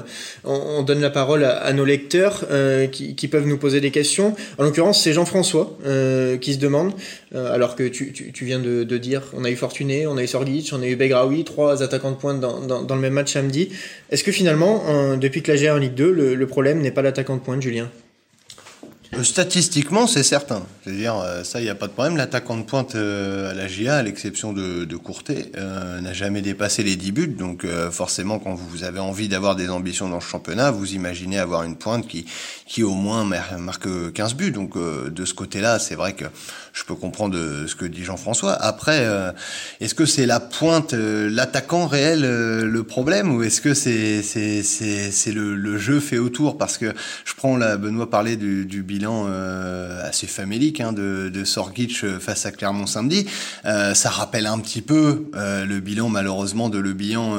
on, 0.43 0.83
donne 0.83 0.99
la 0.99 1.09
parole 1.09 1.45
à, 1.45 1.71
nos 1.71 1.85
lecteurs 1.85 2.45
qui, 2.91 3.15
qui, 3.15 3.27
peuvent 3.29 3.47
nous 3.47 3.57
poser 3.57 3.79
des 3.79 3.91
questions. 3.91 4.35
En 4.57 4.63
l'occurrence 4.63 5.01
c'est 5.01 5.13
Jean-François 5.13 5.77
qui 6.41 6.53
se 6.53 6.59
demande 6.59 6.93
alors 7.33 7.77
que 7.77 7.87
tu, 7.87 8.11
tu, 8.11 8.33
tu 8.33 8.45
viens 8.45 8.59
de, 8.59 8.83
de 8.83 8.97
dire 8.97 9.21
on 9.33 9.45
eu 9.49 9.55
Fortuné, 9.55 10.07
on 10.07 10.17
a 10.17 10.23
eu 10.23 10.27
Sorgic, 10.27 10.71
on 10.73 10.81
a 10.81 10.87
eu 10.87 10.95
Begraoui, 10.95 11.43
trois 11.43 11.83
attaquants 11.83 12.11
de 12.11 12.17
pointe 12.17 12.39
dans, 12.39 12.95
le 12.95 13.01
même 13.01 13.13
match 13.13 13.33
samedi. 13.33 13.69
Est-ce 14.09 14.23
que 14.23 14.31
finalement, 14.31 15.17
depuis 15.17 15.41
que 15.41 15.51
la 15.51 15.57
GR 15.57 15.75
en 15.75 15.77
Ligue 15.77 15.93
2, 15.93 16.35
le, 16.35 16.47
problème 16.47 16.81
n'est 16.81 16.91
pas 16.91 17.01
l'attaquant 17.01 17.35
de 17.35 17.41
pointe, 17.41 17.61
Julien? 17.61 17.85
euh, 17.85 18.06
Statistiquement, 19.23 20.05
c'est 20.05 20.23
certain. 20.23 20.63
C'est-à-dire, 20.83 21.15
euh, 21.15 21.43
ça, 21.43 21.59
il 21.59 21.63
n'y 21.63 21.69
a 21.69 21.75
pas 21.75 21.87
de 21.87 21.93
problème. 21.93 22.17
L'attaquant 22.17 22.57
de 22.57 22.63
pointe 22.63 22.95
euh, 22.95 23.51
à 23.51 23.53
la 23.53 23.67
GA, 23.67 23.97
à 23.97 24.03
l'exception 24.03 24.53
de, 24.53 24.85
Courtet, 24.97 25.51
n'a 25.55 26.13
jamais 26.13 26.41
dépassé 26.41 26.83
les 26.83 26.95
10 26.95 27.11
buts. 27.11 27.27
Donc, 27.27 27.65
forcément, 27.91 28.39
quand 28.39 28.55
vous 28.55 28.83
avez 28.83 28.99
envie 28.99 29.27
d'avoir 29.27 29.55
des 29.55 29.69
ambitions 29.69 30.09
dans 30.09 30.15
le 30.15 30.21
championnat, 30.21 30.71
vous 30.71 30.93
imaginez 30.93 31.37
avoir 31.37 31.63
une 31.63 31.75
pointe 31.75 32.07
qui, 32.07 32.25
qui 32.65 32.83
au 32.83 32.93
moins 32.93 33.23
marque 33.23 33.87
15 34.13 34.33
buts. 34.33 34.51
Donc, 34.51 34.77
de 34.77 35.25
ce 35.25 35.33
côté-là, 35.33 35.79
c'est 35.79 35.95
vrai 35.95 36.13
que 36.13 36.25
je 36.77 36.83
peux 36.83 36.95
comprendre 36.95 37.37
euh, 37.37 37.67
ce 37.67 37.75
que 37.75 37.85
dit 37.85 38.03
Jean-François. 38.03 38.53
Après, 38.53 38.99
euh, 39.01 39.31
est-ce 39.79 39.95
que 39.95 40.05
c'est 40.05 40.27
la 40.27 40.39
pointe, 40.39 40.93
euh, 40.93 41.27
l'attaquant 41.29 41.87
réel 41.87 42.21
le 42.21 42.83
problème 42.83 43.35
ou 43.35 43.41
est-ce 43.41 43.61
que 43.61 43.73
c'est 43.73 44.21
le, 45.31 45.77
jeu 45.77 45.99
fait 45.99 46.19
autour? 46.19 46.57
Parce 46.57 46.77
que 46.77 46.93
je 47.25 47.33
prends 47.33 47.57
la 47.57 47.77
Benoît 47.77 48.09
parler 48.09 48.35
du, 48.35 48.65
du 48.65 48.83
bilan 48.83 48.96
assez 49.05 50.27
famélique 50.27 50.81
hein, 50.81 50.93
de, 50.93 51.29
de 51.33 51.43
Sorgic 51.43 52.05
face 52.19 52.45
à 52.45 52.51
Clermont 52.51 52.87
samedi. 52.87 53.25
ça 53.63 54.09
rappelle 54.09 54.47
un 54.47 54.59
petit 54.59 54.81
peu 54.81 55.25
le 55.33 55.79
bilan 55.79 56.09
malheureusement 56.09 56.69
de 56.69 56.79
Le 56.79 56.93
Bihan 56.93 57.35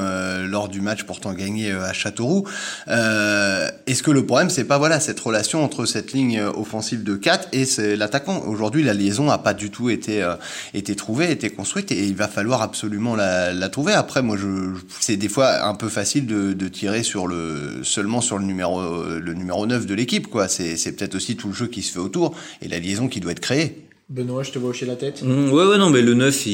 lors 0.47 0.69
du 0.69 0.81
match 0.81 1.05
pourtant 1.05 1.33
gagné 1.33 1.73
à 1.73 1.93
Châteauroux. 1.93 2.47
est-ce 2.87 4.03
que 4.03 4.11
le 4.11 4.27
problème 4.27 4.51
c'est 4.51 4.65
pas 4.65 4.79
voilà 4.79 5.01
cette 5.01 5.21
relation 5.21 5.65
entre 5.65 5.87
cette 5.87 6.13
ligne 6.13 6.41
offensive 6.43 7.03
de 7.03 7.17
4 7.17 7.49
et 7.53 7.97
l'attaquant? 7.97 8.43
Aujourd'hui 8.47 8.83
la 8.83 8.95
liaison 8.95 9.31
a 9.31 9.39
pas 9.39 9.55
du 9.55 9.71
tout 9.71 9.91
été 9.91 10.23
euh, 10.23 10.37
été 10.75 10.95
trouvée, 10.97 11.31
été 11.31 11.51
construite, 11.51 11.93
et 11.93 12.05
il 12.05 12.15
va 12.15 12.29
falloir 12.29 12.63
absolument 12.63 13.17
la, 13.17 13.69
trouver. 13.69 13.93
Après, 13.93 14.23
moi, 14.23 14.37
je, 14.37 14.75
c'est 15.01 15.17
des 15.17 15.29
fois 15.29 15.65
un 15.65 15.75
peu 15.75 15.89
facile 15.89 16.27
de, 16.27 16.69
tirer 16.69 17.03
sur 17.03 17.27
le 17.27 17.81
seulement 17.83 18.21
sur 18.21 18.39
le 18.39 18.45
numéro 18.45 18.83
le 19.05 19.35
numéro 19.35 19.67
9 19.67 19.87
de 19.87 19.95
l'équipe, 19.95 20.27
quoi. 20.27 20.49
C'est 20.49 20.93
peut-être 20.93 21.15
aussi 21.15 21.37
tout 21.37 21.48
le 21.49 21.55
jeu 21.55 21.67
qui 21.67 21.83
se 21.83 21.93
fait 21.93 21.99
autour 21.99 22.35
et 22.63 22.69
la 22.69 22.79
liaison 22.79 23.09
qui 23.09 23.21
doit 23.21 23.33
être 23.33 23.41
créée. 23.41 23.89
Benoît, 24.11 24.43
je 24.43 24.53
te 24.53 24.59
vois 24.59 24.71
hocher 24.71 24.87
la 24.87 24.97
tête. 24.97 25.23
Mmh, 25.23 25.53
ouais, 25.53 25.67
ouais, 25.67 25.77
non, 25.77 25.91
mais 25.91 26.01
le 26.01 26.15
9, 26.15 26.47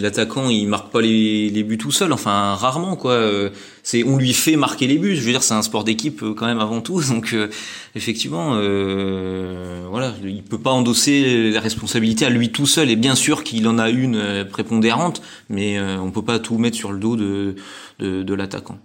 l'attaquant, 0.00 0.48
il 0.48 0.66
marque 0.66 0.90
pas 0.90 1.02
les, 1.02 1.50
les, 1.50 1.62
buts 1.62 1.76
tout 1.76 1.90
seul, 1.90 2.10
enfin, 2.10 2.54
rarement, 2.54 2.96
quoi. 2.96 3.12
Euh, 3.12 3.50
c'est, 3.82 4.02
on 4.02 4.16
lui 4.16 4.32
fait 4.32 4.56
marquer 4.56 4.86
les 4.86 4.96
buts. 4.96 5.14
Je 5.14 5.20
veux 5.20 5.30
dire, 5.30 5.42
c'est 5.42 5.52
un 5.52 5.60
sport 5.60 5.84
d'équipe 5.84 6.22
euh, 6.22 6.32
quand 6.32 6.46
même 6.46 6.58
avant 6.58 6.80
tout, 6.80 7.02
donc 7.10 7.34
euh, 7.34 7.48
effectivement, 7.94 8.52
euh, 8.54 9.84
voilà, 9.90 10.14
il 10.24 10.42
peut 10.42 10.58
pas 10.58 10.70
endosser 10.70 11.50
la 11.50 11.60
responsabilité 11.60 12.24
à 12.24 12.30
lui 12.30 12.50
tout 12.50 12.66
seul. 12.66 12.88
Et 12.88 12.96
bien 12.96 13.14
sûr 13.14 13.44
qu'il 13.44 13.68
en 13.68 13.78
a 13.78 13.90
une 13.90 14.46
prépondérante, 14.50 15.20
mais 15.50 15.78
on 15.80 16.10
peut 16.10 16.24
pas 16.24 16.38
tout 16.38 16.56
mettre 16.56 16.76
sur 16.76 16.92
le 16.92 16.98
dos 16.98 17.16
de, 17.16 17.56
de, 17.98 18.22
de 18.22 18.34
l'attaquant. 18.34 18.78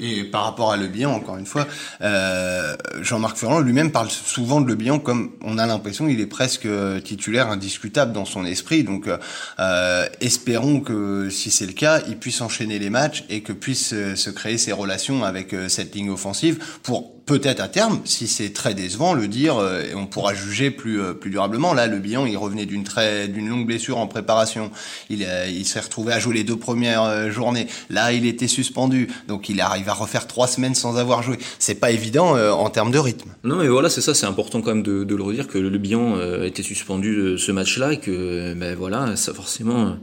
Et 0.00 0.24
par 0.24 0.44
rapport 0.44 0.70
à 0.70 0.76
Le 0.76 0.86
Bihan, 0.86 1.14
encore 1.14 1.38
une 1.38 1.46
fois, 1.46 1.66
euh, 2.02 2.76
Jean-Marc 3.00 3.38
Ferrand 3.38 3.60
lui-même 3.60 3.90
parle 3.90 4.10
souvent 4.10 4.60
de 4.60 4.66
Le 4.66 4.74
Bihan 4.74 4.98
comme 4.98 5.32
on 5.40 5.56
a 5.56 5.64
l'impression 5.64 6.06
qu'il 6.06 6.20
est 6.20 6.26
presque 6.26 6.66
euh, 6.66 7.00
titulaire 7.00 7.48
indiscutable 7.48 8.12
dans 8.12 8.26
son 8.26 8.44
esprit. 8.44 8.84
Donc, 8.84 9.08
euh, 9.08 10.06
espérons 10.20 10.80
que 10.80 11.30
si 11.30 11.50
c'est 11.50 11.64
le 11.64 11.72
cas, 11.72 12.02
il 12.06 12.18
puisse 12.18 12.42
enchaîner 12.42 12.78
les 12.78 12.90
matchs 12.90 13.24
et 13.30 13.40
que 13.40 13.54
puisse 13.54 13.94
se 14.14 14.30
créer 14.30 14.58
ses 14.58 14.72
relations 14.72 15.24
avec 15.24 15.56
cette 15.68 15.94
ligne 15.94 16.10
offensive 16.10 16.62
pour 16.82 17.21
peut-être 17.26 17.60
à 17.60 17.68
terme, 17.68 18.00
si 18.04 18.26
c'est 18.26 18.52
très 18.52 18.74
décevant, 18.74 19.14
le 19.14 19.28
dire 19.28 19.56
euh, 19.56 19.82
et 19.82 19.94
on 19.94 20.06
pourra 20.06 20.34
juger 20.34 20.70
plus 20.70 21.00
euh, 21.00 21.12
plus 21.12 21.30
durablement. 21.30 21.74
Là, 21.74 21.86
le 21.86 21.98
bilan, 21.98 22.26
il 22.26 22.36
revenait 22.36 22.66
d'une 22.66 22.84
très 22.84 23.28
d'une 23.28 23.48
longue 23.48 23.66
blessure 23.66 23.98
en 23.98 24.06
préparation. 24.06 24.70
Il 25.10 25.26
il 25.48 25.64
s'est 25.66 25.80
retrouvé 25.80 26.12
à 26.12 26.18
jouer 26.18 26.34
les 26.34 26.44
deux 26.44 26.56
premières 26.56 27.04
euh, 27.04 27.30
journées. 27.30 27.66
Là, 27.90 28.12
il 28.12 28.26
était 28.26 28.48
suspendu, 28.48 29.08
donc 29.28 29.48
il 29.48 29.60
arrive 29.60 29.88
à 29.88 29.94
refaire 29.94 30.26
trois 30.26 30.46
semaines 30.46 30.74
sans 30.74 30.96
avoir 30.96 31.22
joué. 31.22 31.38
C'est 31.58 31.76
pas 31.76 31.90
évident 31.90 32.36
en 32.36 32.70
termes 32.70 32.90
de 32.90 32.98
rythme. 32.98 33.30
Non, 33.44 33.56
mais 33.56 33.68
voilà, 33.68 33.88
c'est 33.88 34.00
ça, 34.00 34.14
c'est 34.14 34.26
important 34.26 34.60
quand 34.60 34.74
même 34.74 34.82
de, 34.82 35.04
de, 35.04 35.16
le 35.16 35.22
redire 35.22 35.46
que 35.46 35.58
le 35.58 35.78
bilan 35.78 36.18
été 36.42 36.62
suspendu 36.62 37.38
ce 37.38 37.52
match-là 37.52 37.92
et 37.92 38.00
que 38.00 38.54
ben 38.54 38.74
voilà, 38.74 39.16
ça 39.16 39.32
forcément 39.34 39.96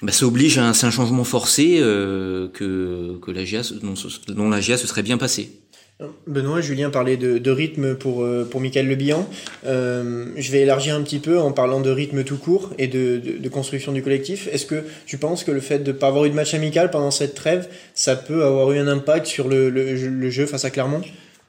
bah, 0.00 0.12
ça 0.12 0.26
oblige 0.26 0.58
à 0.58 0.64
un, 0.64 0.70
un 0.70 0.90
changement 0.90 1.24
forcé 1.24 1.78
euh, 1.80 2.48
que, 2.48 3.18
que 3.20 3.30
la 3.32 3.44
GIA, 3.44 3.62
dont, 3.82 3.94
dont 4.28 4.48
la 4.48 4.60
GIA 4.60 4.76
se 4.76 4.86
serait 4.86 5.02
bien 5.02 5.18
passé. 5.18 5.58
Benoît, 6.28 6.60
Julien 6.60 6.90
parlait 6.90 7.16
de, 7.16 7.50
rythme 7.50 7.96
pour, 7.96 8.22
euh, 8.22 8.46
pour 8.48 8.60
Michael 8.60 8.86
Le 8.86 8.96
Euh, 9.66 10.26
je 10.36 10.52
vais 10.52 10.60
élargir 10.60 10.94
un 10.94 11.02
petit 11.02 11.18
peu 11.18 11.40
en 11.40 11.50
parlant 11.50 11.80
de 11.80 11.90
rythme 11.90 12.22
tout 12.22 12.36
court 12.36 12.70
et 12.78 12.86
de, 12.86 13.20
de, 13.40 13.48
construction 13.48 13.90
du 13.90 14.00
collectif. 14.00 14.48
Est-ce 14.52 14.66
que 14.66 14.84
tu 15.06 15.18
penses 15.18 15.42
que 15.42 15.50
le 15.50 15.60
fait 15.60 15.80
de 15.80 15.90
ne 15.90 15.96
pas 15.96 16.06
avoir 16.06 16.24
eu 16.26 16.30
de 16.30 16.36
match 16.36 16.54
amical 16.54 16.90
pendant 16.92 17.10
cette 17.10 17.34
trêve, 17.34 17.68
ça 17.94 18.14
peut 18.14 18.44
avoir 18.44 18.70
eu 18.70 18.78
un 18.78 18.86
impact 18.86 19.26
sur 19.26 19.48
le, 19.48 19.70
le, 19.70 19.94
le 19.94 20.30
jeu 20.30 20.46
face 20.46 20.64
à 20.64 20.70
Clermont? 20.70 21.02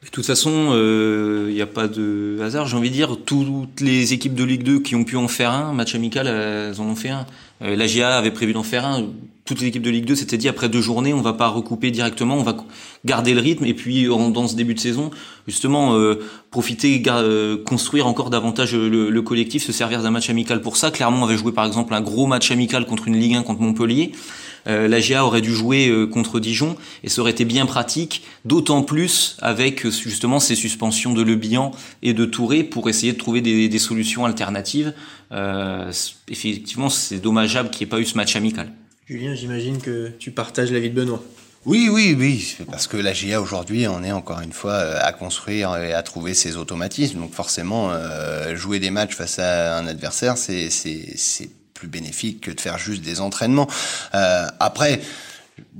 De 0.04 0.10
toute 0.10 0.26
façon, 0.26 0.70
il 0.72 0.78
euh, 0.78 1.52
n'y 1.52 1.62
a 1.62 1.68
pas 1.68 1.90
de 1.90 2.40
hasard. 2.42 2.68
J'ai 2.68 2.78
envie 2.78 2.90
de 2.90 2.96
dire, 2.96 3.18
toutes 3.26 3.82
les 3.82 4.14
équipes 4.14 4.34
de 4.34 4.46
Ligue 4.46 4.64
2 4.64 4.80
qui 4.80 4.96
ont 4.96 5.04
pu 5.04 5.18
en 5.18 5.28
faire 5.28 5.52
un, 5.52 5.74
match 5.74 5.94
amical, 5.94 6.26
elles 6.26 6.80
en 6.80 6.86
ont 6.86 6.96
fait 6.96 7.10
un. 7.10 7.28
Euh, 7.62 7.76
la 7.76 7.88
GA 7.88 8.18
avait 8.18 8.32
prévu 8.32 8.54
d'en 8.54 8.64
faire 8.64 8.86
un. 8.86 9.08
Toutes 9.46 9.62
les 9.62 9.68
équipes 9.68 9.82
de 9.82 9.90
Ligue 9.90 10.06
2 10.06 10.14
s'étaient 10.14 10.38
dit, 10.38 10.48
après 10.48 10.70
deux 10.70 10.82
journées, 10.82 11.12
on 11.12 11.22
va 11.22 11.34
pas 11.34 11.48
recouper 11.48 11.90
directement, 11.90 12.36
on 12.36 12.44
va 12.44 12.56
garder 13.04 13.34
le 13.34 13.42
rythme. 13.42 13.66
Et 13.66 13.74
puis, 13.74 14.06
dans 14.06 14.48
ce 14.48 14.56
début 14.56 14.76
de 14.76 14.80
saison, 14.80 15.10
justement, 15.48 15.96
euh, 15.96 16.20
profiter, 16.52 17.02
euh, 17.08 17.58
construire 17.64 18.06
encore 18.06 18.30
davantage 18.30 18.76
le, 18.76 19.10
le 19.10 19.22
collectif, 19.24 19.64
se 19.64 19.72
servir 19.72 20.04
d'un 20.04 20.12
match 20.12 20.30
amical 20.30 20.62
pour 20.62 20.78
ça. 20.78 20.92
Clermont 20.92 21.26
avait 21.26 21.38
joué, 21.38 21.52
par 21.52 21.66
exemple, 21.66 21.96
un 21.96 22.02
gros 22.02 22.28
match 22.28 22.52
amical 22.52 22.86
contre 22.86 23.08
une 23.08 23.18
Ligue 23.18 23.36
1 23.36 23.42
contre 23.42 23.62
Montpellier. 23.62 24.12
Euh, 24.70 24.88
la 24.88 25.00
GA 25.02 25.26
aurait 25.26 25.42
dû 25.42 25.54
jouer 25.54 25.88
euh, 25.88 26.06
contre 26.06 26.40
Dijon 26.40 26.76
et 27.04 27.10
ça 27.10 27.22
aurait 27.22 27.32
été 27.32 27.44
bien 27.44 27.66
pratique, 27.66 28.24
d'autant 28.46 28.84
plus 28.84 29.36
avec 29.42 29.86
euh, 29.86 29.92
justement 29.92 30.40
ces 30.40 30.56
suspensions 30.56 31.14
de 31.14 31.24
Le 31.24 31.36
Bihan 31.36 31.72
et 32.04 32.14
de 32.14 32.26
Touré 32.26 32.64
pour 32.64 32.88
essayer 32.88 33.14
de 33.14 33.18
trouver 33.18 33.42
des, 33.42 33.68
des 33.68 33.80
solutions 33.80 34.26
alternatives. 34.26 34.94
Euh, 35.32 35.92
effectivement, 36.30 36.90
c'est 36.90 37.20
dommageable 37.20 37.70
qu'il 37.72 37.86
n'y 37.86 37.90
ait 37.90 37.96
pas 37.96 38.00
eu 38.00 38.06
ce 38.06 38.16
match 38.16 38.36
amical. 38.36 38.72
Julien, 39.08 39.34
j'imagine 39.34 39.80
que 39.80 40.12
tu 40.20 40.30
partages 40.32 40.72
l'avis 40.72 40.92
de 40.92 40.96
Benoît. 40.96 41.24
Oui, 41.66 41.90
oui, 41.92 42.16
oui, 42.18 42.56
parce 42.72 42.88
que 42.88 42.96
la 42.96 43.12
GA 43.12 43.42
aujourd'hui, 43.42 43.86
on 43.88 44.04
est 44.04 44.14
encore 44.14 44.40
une 44.40 44.54
fois 44.54 44.76
à 44.78 45.12
construire 45.12 45.76
et 45.76 45.94
à 45.94 46.04
trouver 46.04 46.34
ses 46.34 46.56
automatismes. 46.56 47.20
Donc 47.20 47.34
forcément, 47.34 47.92
jouer 48.56 48.80
des 48.80 48.92
matchs 48.92 49.14
face 49.14 49.40
à 49.40 49.78
un 49.78 49.86
adversaire, 49.86 50.38
c'est 50.38 50.70
plus 51.80 51.88
bénéfique 51.88 52.42
que 52.42 52.52
de 52.52 52.60
faire 52.60 52.78
juste 52.78 53.02
des 53.02 53.22
entraînements. 53.22 53.70
Euh, 54.14 54.48
après, 54.60 55.02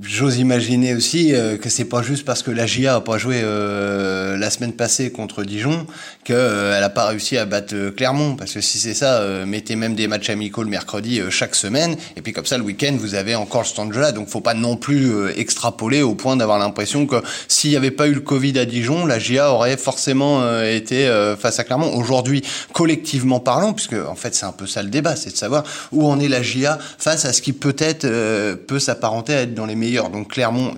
J'ose 0.02 0.38
imaginer 0.38 0.94
aussi 0.94 1.34
euh, 1.34 1.56
que 1.56 1.68
c'est 1.68 1.84
pas 1.84 2.02
juste 2.02 2.24
parce 2.24 2.42
que 2.42 2.50
la 2.50 2.66
GIA 2.66 2.96
a 2.96 3.00
pas 3.00 3.18
joué 3.18 3.40
euh, 3.42 4.36
la 4.36 4.50
semaine 4.50 4.72
passée 4.72 5.12
contre 5.12 5.44
Dijon 5.44 5.86
qu'elle 6.24 6.36
euh, 6.36 6.84
a 6.84 6.88
pas 6.88 7.06
réussi 7.06 7.36
à 7.36 7.44
battre 7.44 7.74
euh, 7.74 7.90
Clermont. 7.90 8.36
Parce 8.36 8.52
que 8.52 8.60
si 8.60 8.78
c'est 8.78 8.94
ça, 8.94 9.22
mettez 9.46 9.76
même 9.76 9.94
des 9.94 10.08
matchs 10.08 10.30
amicaux 10.30 10.62
le 10.62 10.70
mercredi 10.70 11.20
chaque 11.30 11.54
semaine, 11.54 11.96
et 12.16 12.22
puis 12.22 12.32
comme 12.32 12.46
ça 12.46 12.58
le 12.58 12.64
week-end 12.64 12.96
vous 12.98 13.14
avez 13.14 13.34
encore 13.34 13.66
ce 13.66 13.74
temps 13.74 13.86
de 13.86 13.92
jeu-là. 13.92 14.12
Donc 14.12 14.28
faut 14.28 14.40
pas 14.40 14.54
non 14.54 14.76
plus 14.76 15.30
extrapoler 15.36 16.02
au 16.02 16.14
point 16.14 16.36
d'avoir 16.36 16.58
l'impression 16.58 17.06
que 17.06 17.16
s'il 17.48 17.70
n'y 17.70 17.76
avait 17.76 17.90
pas 17.90 18.08
eu 18.08 18.14
le 18.14 18.20
Covid 18.20 18.58
à 18.58 18.64
Dijon, 18.64 19.06
la 19.06 19.18
GIA 19.18 19.52
aurait 19.52 19.76
forcément 19.76 20.62
été 20.62 21.08
face 21.38 21.58
à 21.58 21.64
Clermont. 21.64 21.94
Aujourd'hui, 21.94 22.42
collectivement 22.72 23.40
parlant, 23.40 23.72
puisque 23.72 23.94
en 23.94 24.14
fait 24.14 24.34
c'est 24.34 24.46
un 24.46 24.52
peu 24.52 24.66
ça 24.66 24.82
le 24.82 24.90
débat, 24.90 25.16
c'est 25.16 25.30
de 25.30 25.36
savoir 25.36 25.64
où 25.92 26.06
en 26.06 26.18
est 26.20 26.28
la 26.28 26.42
GIA 26.42 26.78
face 26.98 27.24
à 27.24 27.32
ce 27.32 27.42
qui 27.42 27.52
peut-être 27.52 28.06
peut 28.66 28.78
s'apparenter 28.78 29.34
à 29.34 29.42
être 29.42 29.54
dans 29.54 29.66
les 29.66 29.69
meilleurs. 29.74 30.10
Donc 30.10 30.28
Clermont, 30.32 30.74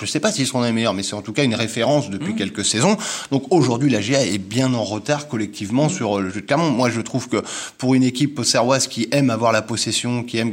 je 0.00 0.06
sais 0.06 0.20
pas 0.20 0.32
s'ils 0.32 0.46
seront 0.46 0.62
les 0.62 0.72
meilleurs, 0.72 0.94
mais 0.94 1.02
c'est 1.02 1.14
en 1.14 1.22
tout 1.22 1.32
cas 1.32 1.44
une 1.44 1.54
référence 1.54 2.10
depuis 2.10 2.32
mmh. 2.32 2.36
quelques 2.36 2.64
saisons. 2.64 2.96
Donc 3.30 3.44
aujourd'hui, 3.50 3.90
la 3.90 4.00
GIA 4.00 4.24
est 4.24 4.38
bien 4.38 4.74
en 4.74 4.84
retard 4.84 5.28
collectivement 5.28 5.86
mmh. 5.86 5.90
sur 5.90 6.20
le 6.20 6.30
jeu 6.30 6.40
de 6.40 6.46
Clermont. 6.46 6.70
Moi, 6.70 6.90
je 6.90 7.00
trouve 7.00 7.28
que 7.28 7.42
pour 7.78 7.94
une 7.94 8.02
équipe 8.02 8.42
serroise 8.44 8.86
qui 8.86 9.08
aime 9.12 9.30
avoir 9.30 9.52
la 9.52 9.62
possession, 9.62 10.22
qui 10.22 10.38
aime 10.38 10.52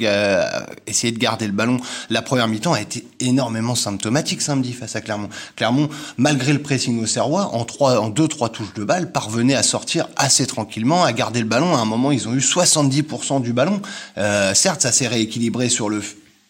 essayer 0.87 1.11
de 1.11 1.19
garder 1.19 1.47
le 1.47 1.53
ballon, 1.53 1.77
la 2.09 2.21
première 2.21 2.47
mi-temps 2.47 2.73
a 2.73 2.81
été 2.81 3.05
énormément 3.19 3.75
symptomatique 3.75 4.41
samedi 4.41 4.73
face 4.73 4.95
à 4.95 5.01
Clermont. 5.01 5.29
Clermont, 5.55 5.89
malgré 6.17 6.53
le 6.53 6.59
pressing 6.59 7.01
au 7.01 7.05
Serrois, 7.05 7.53
en 7.53 7.65
trois, 7.65 7.99
en 7.99 8.09
deux, 8.09 8.27
trois 8.27 8.49
touches 8.49 8.73
de 8.73 8.83
balle, 8.83 9.11
parvenait 9.11 9.55
à 9.55 9.63
sortir 9.63 10.07
assez 10.15 10.45
tranquillement, 10.45 11.03
à 11.03 11.13
garder 11.13 11.39
le 11.39 11.45
ballon. 11.45 11.75
À 11.75 11.79
un 11.79 11.85
moment, 11.85 12.11
ils 12.11 12.27
ont 12.27 12.33
eu 12.33 12.39
70% 12.39 13.41
du 13.41 13.53
ballon. 13.53 13.81
Euh, 14.17 14.53
certes, 14.53 14.81
ça 14.81 14.91
s'est 14.91 15.07
rééquilibré 15.07 15.69
sur 15.69 15.89
le 15.89 16.01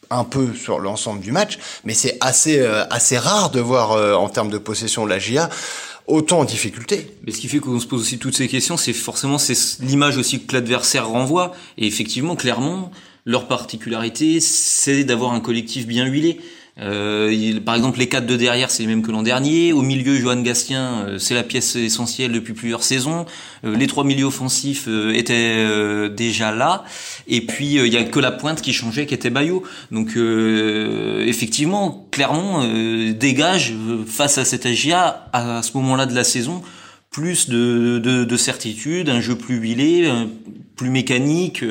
un 0.09 0.23
peu 0.23 0.53
sur 0.53 0.79
l'ensemble 0.79 1.21
du 1.21 1.31
match, 1.31 1.59
mais 1.85 1.93
c'est 1.93 2.17
assez 2.21 2.59
euh, 2.59 2.85
assez 2.89 3.17
rare 3.17 3.51
de 3.51 3.59
voir 3.59 3.91
euh, 3.91 4.13
en 4.13 4.29
termes 4.29 4.49
de 4.49 4.57
possession 4.57 5.05
la 5.05 5.19
GIA 5.19 5.49
autant 6.07 6.39
en 6.39 6.45
difficulté. 6.45 7.15
Mais 7.25 7.31
ce 7.31 7.39
qui 7.39 7.47
fait 7.47 7.59
qu'on 7.59 7.79
se 7.79 7.87
pose 7.87 8.01
aussi 8.01 8.17
toutes 8.17 8.35
ces 8.35 8.47
questions, 8.47 8.77
c'est 8.77 8.93
forcément 8.93 9.37
c'est 9.37 9.79
l'image 9.81 10.17
aussi 10.17 10.43
que 10.43 10.53
l'adversaire 10.53 11.07
renvoie. 11.07 11.53
Et 11.77 11.85
effectivement, 11.85 12.35
clairement, 12.35 12.91
leur 13.25 13.47
particularité, 13.47 14.39
c'est 14.39 15.03
d'avoir 15.03 15.33
un 15.33 15.39
collectif 15.39 15.85
bien 15.85 16.05
huilé. 16.05 16.41
Euh, 16.81 17.29
il, 17.31 17.61
par 17.63 17.75
exemple, 17.75 17.99
les 17.99 18.07
quatre 18.07 18.25
de 18.25 18.35
derrière, 18.35 18.71
c'est 18.71 18.83
les 18.83 18.87
mêmes 18.87 19.01
que 19.01 19.11
l'an 19.11 19.23
dernier. 19.23 19.73
Au 19.73 19.81
milieu, 19.81 20.15
Johan 20.15 20.41
Gastien, 20.41 21.05
euh, 21.07 21.19
c'est 21.19 21.33
la 21.33 21.43
pièce 21.43 21.75
essentielle 21.75 22.31
depuis 22.31 22.53
plusieurs 22.53 22.83
saisons. 22.83 23.25
Euh, 23.65 23.75
les 23.75 23.87
trois 23.87 24.03
milieux 24.03 24.25
offensifs 24.25 24.85
euh, 24.87 25.13
étaient 25.13 26.09
déjà 26.09 26.51
là. 26.51 26.85
Et 27.27 27.41
puis, 27.41 27.75
il 27.75 27.93
y 27.93 27.97
a 27.97 28.03
que 28.03 28.19
la 28.19 28.31
pointe 28.31 28.61
qui 28.61 28.73
changeait, 28.73 29.05
qui 29.05 29.13
était 29.13 29.29
Bayo. 29.29 29.63
Donc, 29.91 30.15
effectivement, 31.27 32.07
Clermont 32.11 33.13
dégage 33.13 33.73
face 34.07 34.37
à 34.37 34.45
cet 34.45 34.65
AGA 34.65 35.27
à, 35.33 35.61
ce 35.61 35.71
moment-là 35.77 36.05
de 36.05 36.15
la 36.15 36.23
saison 36.23 36.61
plus 37.11 37.49
de, 37.49 37.99
de, 38.03 38.23
de 38.23 38.37
certitude, 38.37 39.09
un 39.09 39.21
jeu 39.21 39.35
plus 39.35 39.57
huilé, 39.57 40.11
plus 40.75 40.89
mécanique 40.89 41.63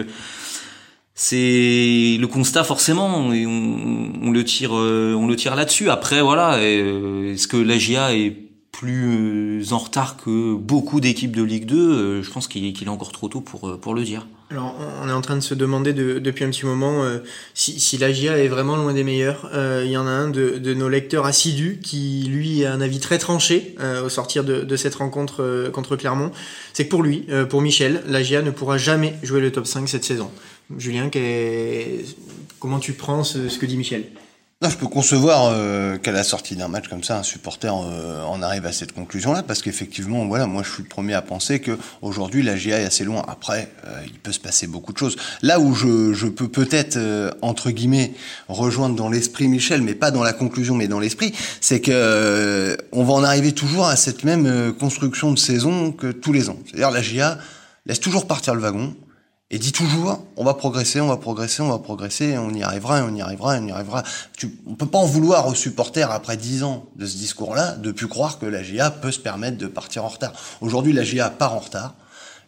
c'est 1.21 2.17
le 2.21 2.27
constat 2.27 2.63
forcément 2.63 3.33
et 3.33 3.45
on, 3.45 4.31
le 4.31 4.45
tire 4.45 4.71
euh, 4.77 5.17
on 5.19 5.27
le 5.27 5.35
tire 5.35 5.57
là-dessus. 5.57 5.91
Après 5.91 6.23
voilà 6.23 6.55
euh, 6.59 7.35
est-ce 7.35 7.49
que 7.49 7.57
l'AGA 7.57 8.15
est 8.15 8.37
plus 8.71 9.61
euh, 9.61 9.73
en 9.73 9.79
retard 9.79 10.17
que 10.17 10.55
beaucoup 10.55 11.01
d'équipes 11.01 11.35
de 11.35 11.43
Ligue 11.43 11.67
2 11.67 12.23
je 12.23 12.31
pense 12.31 12.47
qu'il 12.47 12.65
est 12.65 12.89
encore 12.89 13.11
trop 13.11 13.29
tôt 13.29 13.41
pour 13.41 13.81
pour 13.81 13.95
le 13.95 14.05
dire 14.05 14.29
alors, 14.51 14.75
on 15.03 15.09
est 15.11 15.13
en 15.13 15.21
train 15.21 15.37
de 15.37 15.43
se 15.43 15.53
demander 15.53 15.93
de, 15.93 16.19
depuis 16.19 16.43
un 16.45 16.49
petit 16.49 16.65
moment 16.65 17.05
euh, 17.05 17.19
si, 17.53 17.79
si 17.79 17.99
l'AGA 17.99 18.39
est 18.39 18.49
vraiment 18.49 18.77
loin 18.77 18.95
des 18.95 19.05
meilleurs. 19.05 19.51
Euh, 19.53 19.83
il 19.85 19.91
y 19.91 19.97
en 19.99 20.07
a 20.07 20.11
un 20.11 20.31
de, 20.31 20.73
nos 20.73 20.89
lecteurs 20.89 21.27
assidus 21.27 21.81
qui, 21.83 22.25
lui, 22.31 22.65
a 22.65 22.73
un 22.73 22.81
avis 22.81 22.99
très 22.99 23.19
tranché 23.19 23.75
euh, 23.81 24.07
au 24.07 24.09
sortir 24.09 24.45
de, 24.45 24.77
cette 24.77 24.95
rencontre 24.95 25.71
contre 25.73 25.97
Clermont. 25.97 26.31
C'est 26.73 26.87
que 26.87 26.91
pour 26.91 27.03
lui, 27.03 27.27
pour 27.51 27.61
Michel, 27.61 28.03
l'AGA 28.07 28.41
ne 28.41 28.51
pourra 28.51 28.79
jamais 28.79 29.15
jouer 29.23 29.41
le 29.41 29.53
top 29.53 29.67
5 29.67 29.87
cette 29.89 30.05
saison. 30.05 30.31
Julien, 30.79 31.11
comment 32.59 32.79
tu 32.79 32.93
prends 32.93 33.25
ce 33.25 33.59
que 33.59 33.67
dit 33.67 33.77
Michel? 33.77 34.05
Non, 34.61 34.71
je 34.71 34.77
peux 34.77 34.89
concevoir 34.89 35.53
euh, 35.53 35.99
qu'à 35.99 36.11
la 36.11 36.25
sortie 36.25 36.57
d'un 36.57 36.67
match 36.67 36.89
comme 36.89 37.05
ça, 37.05 37.17
un 37.17 37.23
supporter 37.23 37.73
euh, 37.73 38.25
en 38.25 38.43
arrive 38.43 38.67
à 38.67 38.73
cette 38.73 38.91
conclusion-là, 38.91 39.45
parce 39.45 39.63
qu'effectivement, 39.63 40.27
voilà, 40.27 40.49
moi 40.49 40.65
je 40.65 40.73
suis 40.73 40.83
le 40.83 40.89
premier 40.89 41.15
à 41.15 41.23
penser 41.23 41.61
que 41.61 41.79
aujourd'hui 42.03 42.43
la 42.43 42.57
GA 42.57 42.81
est 42.81 42.85
assez 42.85 43.05
loin. 43.05 43.25
Après, 43.29 43.71
euh, 43.87 44.01
il 44.05 44.19
peut 44.19 44.33
se 44.33 44.41
passer 44.41 44.67
beaucoup 44.67 44.93
de 44.93 44.99
choses. 44.99 45.15
Là 45.43 45.61
où 45.61 45.77
je, 45.77 46.13
je 46.13 46.27
peux 46.27 46.49
peut-être 46.49 46.97
euh, 46.97 47.31
entre 47.41 47.71
guillemets 47.71 48.15
rejoindre 48.49 48.97
dans 48.97 49.09
l'esprit 49.09 49.47
Michel, 49.47 49.81
mais 49.81 49.95
pas 49.95 50.11
dans 50.11 50.25
la 50.25 50.33
conclusion, 50.33 50.75
mais 50.75 50.89
dans 50.89 50.99
l'esprit, 50.99 51.33
c'est 51.61 51.81
que 51.81 51.93
euh, 51.95 52.77
on 52.91 53.05
va 53.05 53.13
en 53.13 53.23
arriver 53.23 53.53
toujours 53.53 53.87
à 53.87 53.95
cette 53.95 54.25
même 54.25 54.73
construction 54.73 55.31
de 55.33 55.39
saison 55.39 55.93
que 55.93 56.09
tous 56.09 56.33
les 56.33 56.51
ans. 56.51 56.59
C'est-à-dire 56.67 56.91
la 56.91 57.03
GA 57.03 57.39
laisse 57.87 58.01
toujours 58.01 58.27
partir 58.27 58.57
le 58.57 58.61
wagon, 58.61 58.97
et 59.51 59.59
dit 59.59 59.73
toujours, 59.73 60.21
on 60.37 60.45
va 60.45 60.53
progresser, 60.53 61.01
on 61.01 61.09
va 61.09 61.17
progresser, 61.17 61.63
on 61.63 61.71
va 61.71 61.79
progresser, 61.79 62.37
on 62.37 62.53
y 62.53 62.63
arrivera, 62.63 63.03
on 63.03 63.15
y 63.15 63.23
arrivera, 63.23 63.57
on 63.59 63.67
y 63.67 63.73
arrivera. 63.73 64.03
Tu, 64.37 64.59
on 64.67 64.75
peut 64.75 64.87
pas 64.87 64.99
en 64.99 65.07
vouloir 65.07 65.47
aux 65.49 65.55
supporters 65.55 66.11
après 66.11 66.37
dix 66.37 66.63
ans 66.65 66.85
de 66.97 67.07
ce 67.07 67.17
discours-là 67.17 67.77
de 67.77 67.91
plus 67.91 68.09
croire 68.09 68.39
que 68.39 68.45
la 68.45 68.63
GIA 68.63 68.91
peut 68.91 69.11
se 69.11 69.19
permettre 69.19 69.57
de 69.57 69.67
partir 69.67 70.05
en 70.05 70.09
retard. 70.09 70.33
Aujourd'hui, 70.61 70.93
la 70.93 71.03
GIA 71.03 71.31
part 71.31 71.55
en 71.55 71.61
retard. 71.61 71.95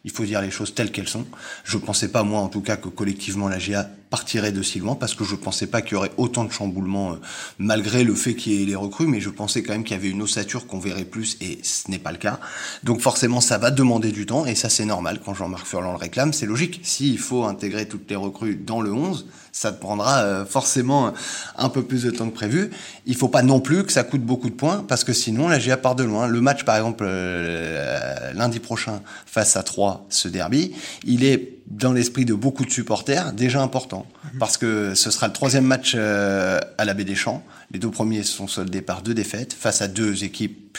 Il 0.04 0.10
faut 0.10 0.24
dire 0.24 0.40
les 0.40 0.50
choses 0.50 0.74
telles 0.74 0.92
qu'elles 0.92 1.08
sont. 1.08 1.26
Je 1.64 1.76
pensais 1.76 2.08
pas, 2.08 2.22
moi, 2.22 2.40
en 2.40 2.48
tout 2.48 2.62
cas, 2.62 2.76
que 2.76 2.88
collectivement, 2.88 3.48
la 3.48 3.58
GIA 3.58 3.88
partirait 4.10 4.50
de 4.52 4.62
si 4.62 4.80
loin 4.80 4.96
parce 4.96 5.14
que 5.14 5.24
je 5.24 5.36
pensais 5.36 5.68
pas 5.68 5.82
qu'il 5.82 5.92
y 5.92 5.94
aurait 5.94 6.10
autant 6.16 6.44
de 6.44 6.50
chamboulements 6.50 7.16
malgré 7.58 8.02
le 8.02 8.14
fait 8.14 8.34
qu'il 8.34 8.52
y 8.52 8.62
ait 8.62 8.66
les 8.66 8.74
recrues, 8.74 9.06
mais 9.06 9.20
je 9.20 9.30
pensais 9.30 9.62
quand 9.62 9.72
même 9.72 9.84
qu'il 9.84 9.96
y 9.96 10.00
avait 10.00 10.10
une 10.10 10.20
ossature 10.20 10.66
qu'on 10.66 10.80
verrait 10.80 11.04
plus 11.04 11.36
et 11.40 11.60
ce 11.62 11.90
n'est 11.90 11.98
pas 11.98 12.10
le 12.10 12.18
cas. 12.18 12.40
Donc 12.82 13.00
forcément, 13.00 13.40
ça 13.40 13.56
va 13.56 13.70
demander 13.70 14.10
du 14.10 14.26
temps 14.26 14.44
et 14.46 14.56
ça 14.56 14.68
c'est 14.68 14.84
normal 14.84 15.20
quand 15.24 15.32
Jean-Marc 15.32 15.66
Furlan 15.66 15.92
le 15.92 15.96
réclame, 15.98 16.32
c'est 16.32 16.46
logique. 16.46 16.80
S'il 16.82 17.18
faut 17.18 17.44
intégrer 17.44 17.86
toutes 17.86 18.10
les 18.10 18.16
recrues 18.16 18.56
dans 18.56 18.80
le 18.80 18.92
11, 18.92 19.26
ça 19.52 19.72
te 19.72 19.80
prendra 19.80 20.22
euh, 20.22 20.44
forcément 20.44 21.12
un 21.56 21.68
peu 21.68 21.82
plus 21.82 22.02
de 22.04 22.10
temps 22.10 22.28
que 22.28 22.34
prévu. 22.34 22.70
Il 23.06 23.14
faut 23.14 23.28
pas 23.28 23.42
non 23.42 23.60
plus 23.60 23.84
que 23.84 23.92
ça 23.92 24.02
coûte 24.02 24.22
beaucoup 24.22 24.50
de 24.50 24.54
points 24.54 24.84
parce 24.86 25.04
que 25.04 25.12
sinon 25.12 25.48
la 25.48 25.58
GIA 25.58 25.76
part 25.76 25.94
de 25.94 26.04
loin. 26.04 26.26
Le 26.26 26.40
match 26.40 26.64
par 26.64 26.76
exemple 26.76 27.04
euh, 27.06 28.09
lundi 28.40 28.58
prochain 28.58 29.00
face 29.26 29.56
à 29.56 29.62
3, 29.62 30.06
ce 30.08 30.28
derby, 30.28 30.72
il 31.04 31.24
est 31.24 31.58
dans 31.68 31.92
l'esprit 31.92 32.24
de 32.24 32.34
beaucoup 32.34 32.64
de 32.64 32.70
supporters 32.70 33.32
déjà 33.32 33.62
important 33.62 34.06
mhm. 34.24 34.38
parce 34.38 34.56
que 34.56 34.94
ce 34.94 35.10
sera 35.10 35.28
le 35.28 35.32
troisième 35.32 35.64
match 35.64 35.94
euh, 35.96 36.58
à 36.78 36.84
la 36.84 36.94
Baie 36.94 37.04
des 37.04 37.14
Champs. 37.14 37.44
Les 37.70 37.78
deux 37.78 37.90
premiers 37.90 38.24
sont 38.24 38.48
soldés 38.48 38.82
par 38.82 39.02
deux 39.02 39.14
défaites 39.14 39.52
face 39.52 39.82
à 39.82 39.88
deux 39.88 40.24
équipes 40.24 40.78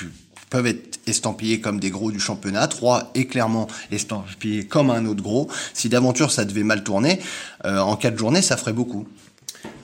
peuvent 0.52 0.68
être 0.68 1.00
estampillés 1.08 1.62
comme 1.62 1.80
des 1.80 1.90
gros 1.90 2.12
du 2.12 2.20
championnat. 2.20 2.68
Trois 2.68 3.10
est 3.16 3.26
clairement 3.26 3.68
estampillé 3.92 4.66
comme 4.66 4.92
un 4.92 5.06
autre 5.06 5.24
gros. 5.24 5.50
Si 5.74 5.90
d'aventure 5.90 6.30
ça 6.30 6.46
devait 6.46 6.64
mal 6.64 6.84
tourner, 6.84 7.20
euh, 7.66 7.80
en 7.80 7.96
quatre 7.96 8.18
journées, 8.18 8.44
ça 8.44 8.58
ferait 8.58 8.74
beaucoup. 8.74 9.08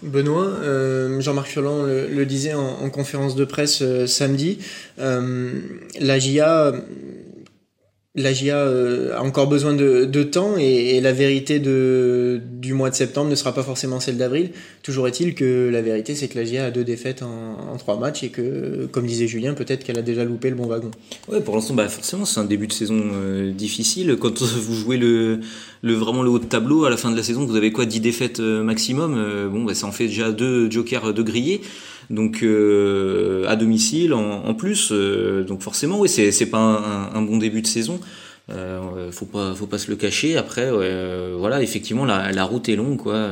Benoît, 0.04 0.46
euh, 0.46 1.20
Jean-Marc 1.22 1.48
Furlan 1.48 1.84
le, 1.84 2.26
disait 2.26 2.54
en, 2.54 2.90
conférence 2.90 3.36
de 3.36 3.46
presse 3.46 3.80
euh, 3.82 4.06
samedi, 4.06 4.60
la 4.98 6.20
GIA 6.20 6.74
la 8.18 8.34
GIA 8.34 8.58
euh, 8.58 9.16
a 9.16 9.22
encore 9.22 9.48
besoin 9.48 9.74
de, 9.74 10.24
temps 10.24 10.58
et, 10.58 11.00
la 11.00 11.14
vérité 11.14 11.60
du 11.60 12.74
mois 12.74 12.90
de 12.90 12.96
septembre 12.96 13.30
ne 13.30 13.36
sera 13.36 13.54
pas 13.54 13.62
forcément 13.62 14.00
celle 14.00 14.18
d'avril. 14.18 14.50
Toujours 14.82 15.08
est-il 15.08 15.36
que 15.36 15.70
la 15.72 15.82
vérité, 15.82 16.16
c'est 16.16 16.28
que 16.28 16.38
la 16.38 16.44
GIA 16.44 16.66
a 16.66 16.72
deux 16.72 16.84
défaites 16.84 17.22
en, 17.22 17.74
en 17.74 17.78
trois 17.78 17.98
matchs 17.98 18.24
et 18.24 18.30
que, 18.30 18.88
comme 18.92 19.06
disait 19.06 19.28
Julien, 19.28 19.54
peut-être 19.54 19.84
qu'elle 19.84 20.00
a 20.00 20.02
déjà 20.02 20.24
loupé 20.24 20.50
le 20.50 20.56
bon 20.56 20.66
wagon. 20.66 20.90
Ouais, 21.32 21.42
pour 21.42 21.56
l'instant, 21.56 21.76
bah 21.76 21.88
forcément, 21.88 22.26
c'est 22.26 22.40
un 22.40 22.46
début 22.46 22.68
de 22.68 22.74
saison 22.74 23.00
euh, 23.14 23.52
difficile. 23.52 24.18
Quand 24.20 24.42
vous 24.42 24.74
jouez 24.74 24.98
le, 24.98 25.40
le 25.84 25.94
vraiment 25.94 26.24
le 26.24 26.30
haut 26.32 26.40
de 26.40 26.46
tableau 26.46 26.86
à 26.86 26.90
la 26.90 26.98
fin 26.98 27.12
de 27.12 27.16
la 27.16 27.24
saison, 27.24 27.46
vous 27.46 27.56
avez 27.56 27.72
quoi? 27.72 27.86
10 27.86 28.00
défaites 28.00 28.40
euh, 28.40 28.64
maximum? 28.64 29.48
bon, 29.52 29.64
bah, 29.64 29.76
ça 29.76 29.86
en 29.86 29.92
fait 29.92 30.08
déjà 30.08 30.32
deux 30.32 30.72
jokers 30.72 31.14
de 31.14 31.22
grillés 31.22 31.62
donc 32.10 32.44
euh, 32.44 33.46
à 33.48 33.56
domicile 33.56 34.14
en, 34.14 34.54
plus. 34.54 34.90
Euh, 34.92 35.44
donc 35.44 35.62
forcément, 35.62 36.00
oui, 36.00 36.10
c'est 36.10 36.50
pas 36.50 37.10
un, 37.14 37.22
bon 37.22 37.38
début 37.38 37.62
de 37.62 37.68
saison. 37.68 38.00
Euh, 38.50 39.12
faut 39.12 39.26
pas 39.26 39.54
faut 39.56 39.68
pas 39.68 39.78
se 39.78 39.90
le 39.92 39.98
cacher. 39.98 40.38
Après, 40.38 40.70
voilà, 41.38 41.62
effectivement, 41.62 42.06
la, 42.06 42.44
route 42.44 42.70
est 42.70 42.76
longue, 42.76 42.98
quoi. 42.98 43.30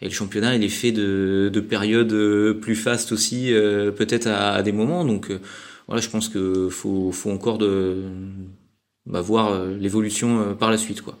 et 0.00 0.04
le 0.06 0.10
championnat, 0.10 0.54
il 0.54 0.64
est 0.64 0.68
fait 0.68 0.92
de, 0.92 1.50
de 1.52 1.60
périodes 1.60 2.14
plus 2.60 2.76
fastes 2.76 3.12
aussi, 3.12 3.52
peut-être 3.96 4.26
à, 4.28 4.54
à, 4.54 4.62
des 4.62 4.72
moments. 4.72 5.04
Donc 5.04 5.30
voilà, 5.88 6.00
je 6.00 6.08
pense 6.08 6.28
que 6.28 6.68
faut 6.68 7.12
faut 7.12 7.30
encore 7.30 7.58
de 7.58 8.02
bah, 9.06 9.20
voir 9.20 9.64
l'évolution 9.66 10.54
par 10.54 10.70
la 10.70 10.78
suite, 10.78 11.02
quoi. 11.02 11.18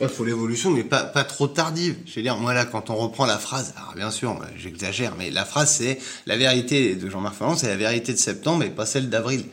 Il 0.00 0.08
faut 0.08 0.24
l'évolution, 0.24 0.70
mais 0.70 0.84
pas, 0.84 1.04
pas 1.04 1.24
trop 1.24 1.46
tardive. 1.48 1.96
Je 2.06 2.14
veux 2.14 2.22
dire, 2.22 2.36
moi 2.36 2.54
là, 2.54 2.64
quand 2.64 2.90
on 2.90 2.96
reprend 2.96 3.26
la 3.26 3.38
phrase, 3.38 3.74
alors 3.76 3.94
bien 3.94 4.10
sûr, 4.10 4.38
j'exagère, 4.56 5.14
mais 5.16 5.30
la 5.30 5.44
phrase 5.44 5.70
c'est 5.70 5.98
la 6.26 6.36
vérité 6.36 6.94
de 6.94 7.08
Jean-Marc 7.08 7.34
Ferrand, 7.36 7.56
c'est 7.56 7.68
la 7.68 7.76
vérité 7.76 8.12
de 8.12 8.18
septembre 8.18 8.64
et 8.64 8.70
pas 8.70 8.86
celle 8.86 9.10
d'avril. 9.10 9.44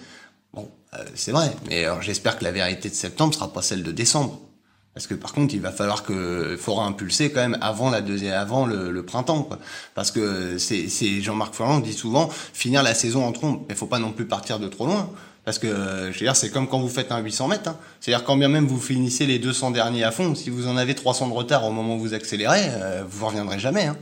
Bon, 0.54 0.70
euh, 0.94 1.04
c'est 1.16 1.32
vrai, 1.32 1.52
mais 1.68 1.86
alors 1.86 2.02
j'espère 2.02 2.38
que 2.38 2.44
la 2.44 2.52
vérité 2.52 2.90
de 2.90 2.96
septembre 2.96 3.34
sera 3.34 3.52
pas 3.52 3.62
celle 3.62 3.84
de 3.84 3.92
décembre. 3.92 4.40
Parce 4.94 5.06
que 5.06 5.14
par 5.14 5.32
contre, 5.32 5.54
il 5.54 5.62
va 5.62 5.72
falloir 5.72 6.02
que 6.02 6.54
il 6.54 6.58
faudra 6.58 6.86
impulser 6.86 7.32
quand 7.32 7.42
même 7.42 7.58
avant 7.62 7.92
la 7.92 8.02
deuxième, 8.02 8.34
avant 8.34 8.66
le, 8.66 8.90
le 8.90 9.06
printemps, 9.06 9.44
quoi. 9.44 9.60
Parce 9.94 10.10
que 10.10 10.58
c'est, 10.58 10.90
Jean-Marc 11.22 11.54
Ferrand 11.54 11.80
dit 11.80 11.94
souvent 11.94 12.30
finir 12.54 12.82
la 12.82 12.96
saison 12.96 13.24
en 13.24 13.32
trompe, 13.32 13.64
mais 13.70 13.76
faut 13.76 13.86
pas 13.86 14.00
non 14.00 14.12
plus 14.12 14.26
partir 14.26 14.58
de 14.58 14.68
trop 14.68 14.88
loin. 14.88 15.12
Parce 15.48 15.60
que, 15.60 15.68
je 15.68 16.12
veux 16.12 16.26
dire, 16.26 16.36
c'est 16.36 16.50
comme 16.50 16.68
quand 16.68 16.82
vous 16.82 16.90
faites 16.90 17.10
un 17.10 17.20
800 17.20 17.48
mètres. 17.48 17.70
Hein. 17.70 17.78
C'est-à-dire, 18.02 18.26
quand 18.26 18.36
bien 18.36 18.50
même 18.50 18.68
vous 18.68 18.82
finissez 18.82 19.26
les 19.26 19.40
200 19.40 19.72
derniers 19.72 20.04
à 20.04 20.12
fond, 20.12 20.36
si 20.36 20.50
vous 20.50 20.68
en 20.68 20.76
avez 20.76 20.94
300 20.94 21.30
de 21.30 21.34
retard 21.34 21.64
au 21.66 21.72
moment 21.72 21.96
où 21.96 22.00
vous 22.00 22.14
accélérez, 22.14 22.64
euh, 22.66 23.04
vous 23.10 23.22
ne 23.22 23.30
reviendrez 23.30 23.58
jamais. 23.58 23.86
Hein. 23.86 23.96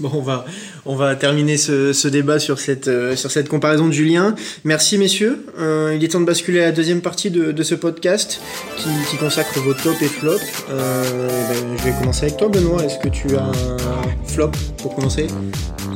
Bon, 0.00 0.10
on 0.14 0.20
va, 0.20 0.44
on 0.84 0.96
va 0.96 1.14
terminer 1.14 1.56
ce, 1.56 1.92
ce 1.92 2.08
débat 2.08 2.40
sur 2.40 2.58
cette, 2.58 2.88
euh, 2.88 3.14
sur 3.14 3.30
cette 3.30 3.48
comparaison 3.48 3.86
de 3.86 3.92
Julien. 3.92 4.34
Merci, 4.64 4.98
messieurs. 4.98 5.46
Euh, 5.60 5.94
il 5.96 6.02
est 6.02 6.08
temps 6.08 6.20
de 6.20 6.26
basculer 6.26 6.60
à 6.60 6.64
la 6.66 6.72
deuxième 6.72 7.02
partie 7.02 7.30
de, 7.30 7.52
de 7.52 7.62
ce 7.62 7.76
podcast 7.76 8.40
qui, 8.78 8.88
qui, 9.12 9.16
consacre 9.16 9.60
vos 9.60 9.74
top 9.74 9.94
et 10.02 10.06
flop. 10.06 10.40
Euh, 10.70 11.28
ben, 11.48 11.78
je 11.78 11.84
vais 11.84 11.92
commencer 12.00 12.24
avec 12.24 12.36
toi, 12.36 12.48
Benoît. 12.48 12.84
Est-ce 12.84 12.98
que 12.98 13.08
tu 13.08 13.36
as 13.36 13.44
un 13.44 14.26
flop 14.26 14.50
pour 14.78 14.96
commencer? 14.96 15.28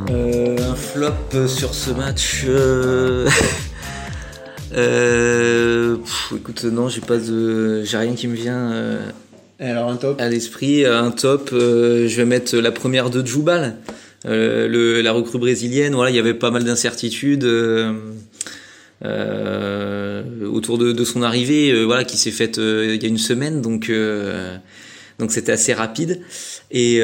Un 0.08 0.76
flop 0.76 1.48
sur 1.48 1.74
ce 1.74 1.90
match 1.90 2.46
Euh, 4.74 5.96
écoute, 6.34 6.64
non, 6.64 6.88
j'ai 6.88 7.00
pas 7.00 7.18
de, 7.18 7.82
j'ai 7.84 7.96
rien 7.96 8.14
qui 8.14 8.28
me 8.28 8.34
vient. 8.34 8.72
Euh, 8.72 9.10
Alors 9.58 9.90
un 9.90 9.96
top. 9.96 10.20
À 10.20 10.28
l'esprit, 10.28 10.86
un 10.86 11.10
top. 11.10 11.50
Euh, 11.52 12.08
je 12.08 12.16
vais 12.16 12.24
mettre 12.24 12.56
la 12.56 12.72
première 12.72 13.10
de 13.10 13.24
Djoubal, 13.24 13.76
euh, 14.26 14.68
le, 14.68 15.02
la 15.02 15.12
recrue 15.12 15.38
brésilienne. 15.38 15.94
Voilà, 15.94 16.10
il 16.10 16.16
y 16.16 16.20
avait 16.20 16.34
pas 16.34 16.50
mal 16.50 16.64
d'incertitudes. 16.64 17.44
Euh, 19.04 20.22
autour 20.46 20.78
de, 20.78 20.92
de, 20.92 21.04
son 21.04 21.22
arrivée, 21.22 21.84
voilà, 21.84 22.04
qui 22.04 22.16
s'est 22.16 22.30
faite 22.30 22.58
il 22.58 23.02
y 23.02 23.04
a 23.04 23.08
une 23.08 23.18
semaine, 23.18 23.60
donc 23.60 23.90
donc 25.18 25.32
c'était 25.32 25.50
assez 25.50 25.72
rapide 25.72 26.20
et 26.70 26.98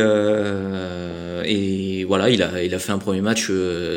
et 1.44 2.04
voilà, 2.04 2.30
il 2.30 2.40
a 2.40 2.62
il 2.62 2.72
a 2.72 2.78
fait 2.78 2.92
un 2.92 2.98
premier 2.98 3.20
match 3.20 3.50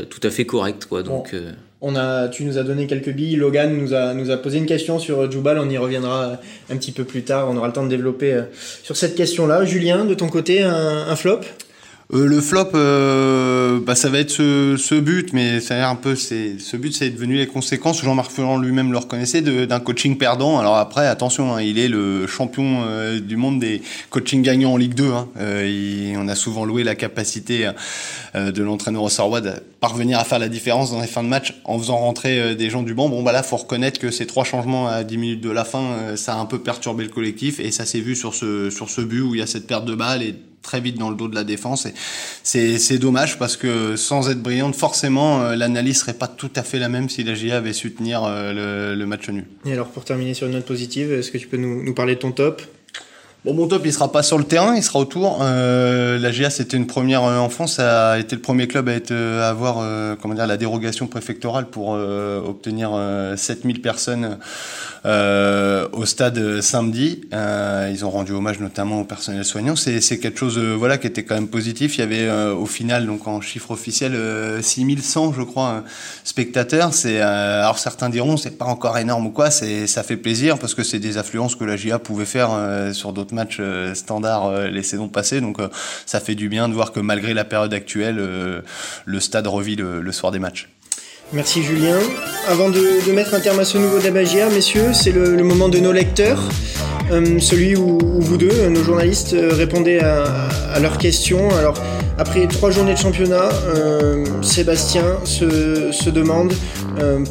tout 0.10 0.20
à 0.24 0.32
fait 0.32 0.46
correct, 0.46 0.88
quoi. 0.88 1.04
Donc 1.04 1.36
on 1.82 1.96
a, 1.96 2.28
tu 2.28 2.46
nous 2.46 2.58
as 2.60 2.64
donné 2.64 2.86
quelques 2.86 3.10
billes. 3.10 3.36
Logan 3.36 3.76
nous 3.76 3.94
a, 3.94 4.14
nous 4.14 4.30
a 4.30 4.38
posé 4.38 4.60
une 4.60 4.68
question 4.68 5.00
sur 5.00 5.30
Jubal. 5.32 5.58
On 5.58 5.70
y 5.70 5.78
reviendra 5.78 6.38
un 6.70 6.78
petit 6.78 6.92
peu 6.92 7.04
plus 7.04 7.24
tard. 7.24 7.50
On 7.50 7.58
aura 7.58 7.68
le 7.68 7.74
temps 7.74 7.84
de 7.84 7.90
développer 7.90 8.34
euh, 8.34 8.44
sur 8.84 8.96
cette 8.96 9.16
question-là. 9.16 9.66
Julien, 9.66 10.06
de 10.06 10.14
ton 10.14 10.28
côté, 10.28 10.62
un, 10.62 11.16
flop? 11.16 11.42
Euh, 12.14 12.26
le 12.26 12.42
flop, 12.42 12.70
euh, 12.76 13.80
bah, 13.80 13.96
ça 13.96 14.10
va 14.10 14.20
être 14.20 14.32
ce, 14.32 15.00
but, 15.00 15.34
mais 15.34 15.60
ça 15.60 15.88
a 15.88 15.90
un 15.90 15.96
peu, 15.96 16.16
c'est 16.16 16.60
ce 16.60 16.78
but, 16.78 16.94
c'est 16.94 17.10
devenu 17.10 17.36
les 17.36 17.48
conséquences. 17.48 18.04
Jean-Marc 18.04 18.32
Ferrand 18.32 18.58
lui-même 18.58 18.92
le 18.92 18.98
reconnaissait 18.98 19.42
d'un 19.42 19.80
coaching 19.80 20.18
perdant. 20.18 20.60
Alors 20.60 20.78
après, 20.78 21.08
attention, 21.08 21.56
hein, 21.56 21.62
il 21.62 21.80
est 21.80 21.88
le 21.88 22.28
champion 22.28 22.82
du 23.20 23.38
monde 23.38 23.60
des 23.60 23.82
coachings 24.10 24.42
gagnants 24.42 24.74
en 24.74 24.78
Ligue 24.78 24.96
2. 24.96 25.12
Hein. 25.12 25.28
on 26.18 26.28
a 26.28 26.36
souvent 26.36 26.66
loué 26.66 26.84
la 26.84 26.96
capacité 26.96 27.70
de 28.36 28.64
l'entraîneur 28.64 29.10
Sarwa 29.10 29.42
parvenir 29.82 30.20
à 30.20 30.24
faire 30.24 30.40
la 30.40 30.48
différence 30.48 30.92
dans 30.92 31.02
les 31.02 31.08
fins 31.08 31.24
de 31.24 31.28
match 31.28 31.56
en 31.66 31.78
faisant 31.78 31.98
rentrer 31.98 32.40
euh, 32.40 32.56
des 32.56 32.70
gens 32.70 32.84
du 32.84 32.94
banc. 32.94 33.10
Bon 33.10 33.24
bah 33.24 33.32
là 33.34 33.44
faut 33.44 33.58
reconnaître 33.58 34.00
que 34.00 34.12
ces 34.12 34.28
trois 34.28 34.46
changements 34.46 34.88
à 34.88 35.04
10 35.04 35.18
minutes 35.18 35.42
de 35.42 35.50
la 35.50 35.66
fin, 35.66 35.82
euh, 35.82 36.16
ça 36.16 36.36
a 36.36 36.38
un 36.38 36.46
peu 36.46 36.60
perturbé 36.60 37.04
le 37.04 37.10
collectif 37.10 37.60
et 37.60 37.72
ça 37.72 37.84
s'est 37.84 38.00
vu 38.00 38.16
sur 38.16 38.36
ce 38.36 38.70
sur 38.70 38.90
ce 38.90 39.02
but 39.02 39.22
où 39.22 39.36
il 39.36 39.40
y 39.40 39.42
a 39.42 39.48
cette 39.48 39.68
perte 39.68 39.86
de 39.86 39.96
balle 39.96 40.22
et 40.22 40.36
très 40.62 40.82
vite 40.82 40.98
dans 40.98 41.10
le 41.10 41.16
dos 41.16 41.28
de 41.28 41.36
la 41.36 41.44
défense. 41.44 41.86
Et 41.86 42.78
c'est, 42.78 42.98
dommage 42.98 43.40
parce 43.40 43.58
que 43.58 43.96
sans 43.96 44.30
être 44.30 44.42
brillante, 44.42 44.76
forcément, 44.76 45.42
euh, 45.42 45.56
l'analyse 45.56 46.00
serait 46.00 46.14
pas 46.14 46.28
tout 46.28 46.52
à 46.56 46.64
fait 46.64 46.80
la 46.80 46.90
même 46.90 47.10
si 47.10 47.24
la 47.24 47.34
GIA 47.34 47.58
avait 47.58 47.74
su 47.74 47.92
tenir 47.92 48.28
le, 48.30 48.96
le 48.96 49.06
match 49.06 49.30
nul. 49.30 49.46
Et 49.66 49.74
alors 49.74 49.90
pour 49.90 50.06
terminer 50.06 50.34
sur 50.34 50.48
une 50.48 50.54
note 50.54 50.66
positive, 50.66 51.12
est-ce 51.12 51.32
que 51.32 51.38
tu 51.38 51.48
peux 51.48 51.58
nous, 51.58 51.84
nous 51.84 51.94
parler 51.94 52.16
de 52.16 52.20
ton 52.20 52.32
top? 52.32 52.62
Bon, 53.44 53.56
mon 53.56 53.68
top, 53.68 53.82
il 53.86 53.92
sera 53.92 54.12
pas 54.12 54.22
sur 54.22 54.38
le 54.38 54.44
terrain, 54.44 54.76
il 54.76 54.84
sera 54.84 55.00
autour. 55.00 55.40
Euh, 55.42 56.20
la 56.20 56.30
GA, 56.30 56.52
c'était 56.52 56.78
une 56.78 56.86
première 56.86 57.24
euh, 57.24 57.40
en 57.40 57.50
France, 57.50 57.78
ça 57.78 58.12
a 58.12 58.20
été 58.20 58.36
le 58.36 58.42
premier 58.42 58.68
club 58.68 58.88
à, 58.88 58.94
être, 58.94 59.10
euh, 59.10 59.42
à 59.42 59.50
avoir 59.50 59.84
comment 60.22 60.36
dire, 60.36 60.46
la 60.46 60.58
dérogation 60.58 61.08
préfectorale 61.08 61.66
pour 61.66 61.90
obtenir 61.90 62.92
7000 63.36 63.82
personnes 63.82 64.38
au 65.04 66.06
stade 66.06 66.62
samedi. 66.62 67.22
ils 67.32 68.06
ont 68.06 68.12
rendu 68.12 68.34
hommage 68.34 68.60
notamment 68.60 69.02
au 69.02 69.06
personnel 69.06 69.44
soignant. 69.44 69.76
C'est, 69.76 70.20
quelque 70.20 70.38
chose 70.38 70.60
voilà, 70.60 71.00
qui 71.00 71.08
était 71.08 71.24
quand 71.24 71.34
même 71.34 71.48
positif. 71.48 71.98
Il 71.98 72.02
y 72.02 72.04
avait 72.04 72.30
au 72.52 72.68
final, 72.68 73.08
donc 73.08 73.28
en 73.28 73.42
chiffre 73.42 73.72
officiel, 73.72 74.16
6100, 74.62 75.34
je 75.34 75.42
crois, 75.42 75.84
spectateurs. 76.24 76.92
Alors 77.06 77.80
certains 77.80 78.10
diront, 78.10 78.38
c'est 78.38 78.58
pas 78.58 78.66
encore 78.66 79.00
énorme 79.00 79.26
ou 79.26 79.32
quoi, 79.32 79.50
ça 79.50 80.04
fait 80.04 80.18
plaisir 80.18 80.60
parce 80.60 80.76
que 80.76 80.84
c'est 80.84 81.00
des 81.00 81.18
affluences 81.18 81.56
que 81.56 81.64
la 81.64 81.76
GA 81.76 81.98
pouvait 81.98 82.26
faire 82.26 82.52
sur 82.94 83.14
d'autres 83.14 83.31
matchs 83.32 83.58
euh, 83.60 83.94
euh, 84.12 84.70
les 84.70 84.84
saisons 84.84 85.08
passées. 85.08 85.42
Donc 85.42 85.60
euh, 85.60 85.68
ça 86.06 86.20
fait 86.20 86.36
du 86.36 86.50
bien 86.50 86.70
de 86.70 86.74
voir 86.74 86.92
que 86.92 87.00
malgré 87.00 87.34
la 87.34 87.44
période 87.44 87.74
actuelle, 87.74 88.18
le 89.06 89.20
stade 89.20 89.48
revit 89.48 89.76
le, 89.76 90.12
soir 90.12 90.32
des 90.32 90.40
matchs. 90.40 90.70
Merci 91.34 91.64
Julien. 91.64 91.98
Avant 92.48 92.70
de, 92.70 93.12
mettre 93.12 93.34
un 93.34 93.40
terme 93.40 93.60
à 93.60 93.66
ce 93.66 93.78
nouveau 93.78 94.00
débat 94.00 94.24
messieurs, 94.50 94.94
c'est 94.94 95.12
le, 95.12 95.44
moment 95.44 95.70
de 95.70 95.80
nos 95.80 95.92
lecteurs. 95.92 96.42
celui 97.40 97.76
où, 97.76 98.00
vous 98.20 98.38
deux, 98.38 98.68
nos 98.70 98.84
journalistes, 98.84 99.36
répondaient 99.36 100.02
à, 100.02 100.80
leurs 100.82 100.98
questions. 100.98 101.50
Alors, 101.58 101.82
après 102.18 102.48
trois 102.48 102.72
journées 102.72 102.94
de 102.94 103.00
championnat, 103.00 103.50
Sébastien 104.42 105.06
se, 105.24 106.10
demande 106.10 106.54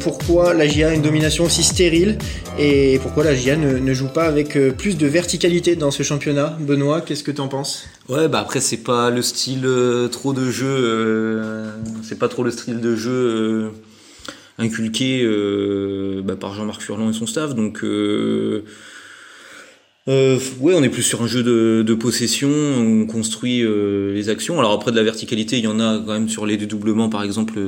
pourquoi 0.01 0.53
la 0.53 0.67
GIA 0.67 0.89
a 0.89 0.93
une 0.93 1.01
domination 1.01 1.45
aussi 1.45 1.63
stérile 1.63 2.17
et 2.59 2.99
pourquoi 3.01 3.23
la 3.23 3.35
GIA 3.35 3.55
ne, 3.55 3.93
joue 3.93 4.07
pas 4.07 4.25
avec 4.25 4.57
plus 4.77 4.97
de 4.97 5.07
verticalité 5.07 5.75
dans 5.75 5.91
ce 5.91 6.03
championnat? 6.03 6.57
Benoît, 6.59 7.01
qu'est-ce 7.01 7.23
que 7.23 7.31
tu 7.31 7.41
en 7.41 7.47
penses? 7.47 7.87
Ouais, 8.09 8.27
bah 8.27 8.39
après, 8.39 8.59
c'est 8.59 8.77
pas 8.77 9.09
le 9.09 9.21
style 9.21 9.67
trop 10.11 10.33
de 10.33 10.49
jeu, 10.49 11.71
c'est 12.03 12.19
pas 12.19 12.27
trop 12.27 12.43
le 12.43 12.51
style 12.51 12.81
de 12.81 12.95
jeu 12.95 13.71
inculqué 14.61 15.21
euh, 15.23 16.21
bah, 16.23 16.35
par 16.35 16.53
Jean-Marc 16.53 16.81
Furlan 16.81 17.09
et 17.09 17.13
son 17.13 17.25
staff. 17.27 17.55
Donc 17.55 17.83
euh, 20.07 20.37
euh, 20.37 20.39
ouais, 20.59 20.73
on 20.75 20.81
est 20.81 20.89
plus 20.89 21.03
sur 21.03 21.21
un 21.21 21.27
jeu 21.27 21.43
de, 21.43 21.93
possession, 21.93 22.49
on 22.49 23.05
construit 23.05 23.63
les 23.63 24.29
actions. 24.29 24.59
Alors 24.59 24.71
après 24.71 24.91
de 24.91 24.95
la 24.95 25.03
verticalité, 25.03 25.57
il 25.57 25.63
y 25.63 25.67
en 25.67 25.79
a 25.79 25.99
quand 25.99 26.13
même 26.13 26.29
sur 26.29 26.45
les 26.45 26.57
dédoublements 26.57 27.09
par 27.09 27.23
exemple 27.23 27.59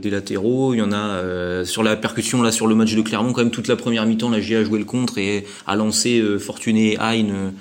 des 0.00 0.10
latéraux, 0.10 0.74
il 0.74 0.78
y 0.78 0.82
en 0.82 0.92
a 0.92 1.64
sur 1.64 1.82
la 1.82 1.96
percussion 1.96 2.42
là 2.42 2.52
sur 2.52 2.66
le 2.66 2.74
match 2.74 2.94
de 2.94 3.02
Clermont 3.02 3.32
quand 3.32 3.42
même 3.42 3.50
toute 3.50 3.68
la 3.68 3.76
première 3.76 4.06
mi-temps 4.06 4.30
la 4.30 4.40
GA 4.40 4.60
a 4.60 4.64
joué 4.64 4.78
le 4.78 4.84
contre 4.84 5.18
et 5.18 5.44
a 5.66 5.76
lancé 5.76 6.22
Fortuné 6.38 6.92
et 6.92 6.98
Hein 7.00 7.52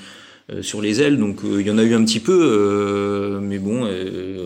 sur 0.61 0.81
les 0.81 0.99
ailes, 0.99 1.19
donc 1.19 1.41
il 1.43 1.61
y 1.61 1.69
en 1.69 1.77
a 1.77 1.83
eu 1.83 1.93
un 1.93 2.03
petit 2.03 2.19
peu, 2.19 3.39
mais 3.41 3.59
bon, 3.59 3.87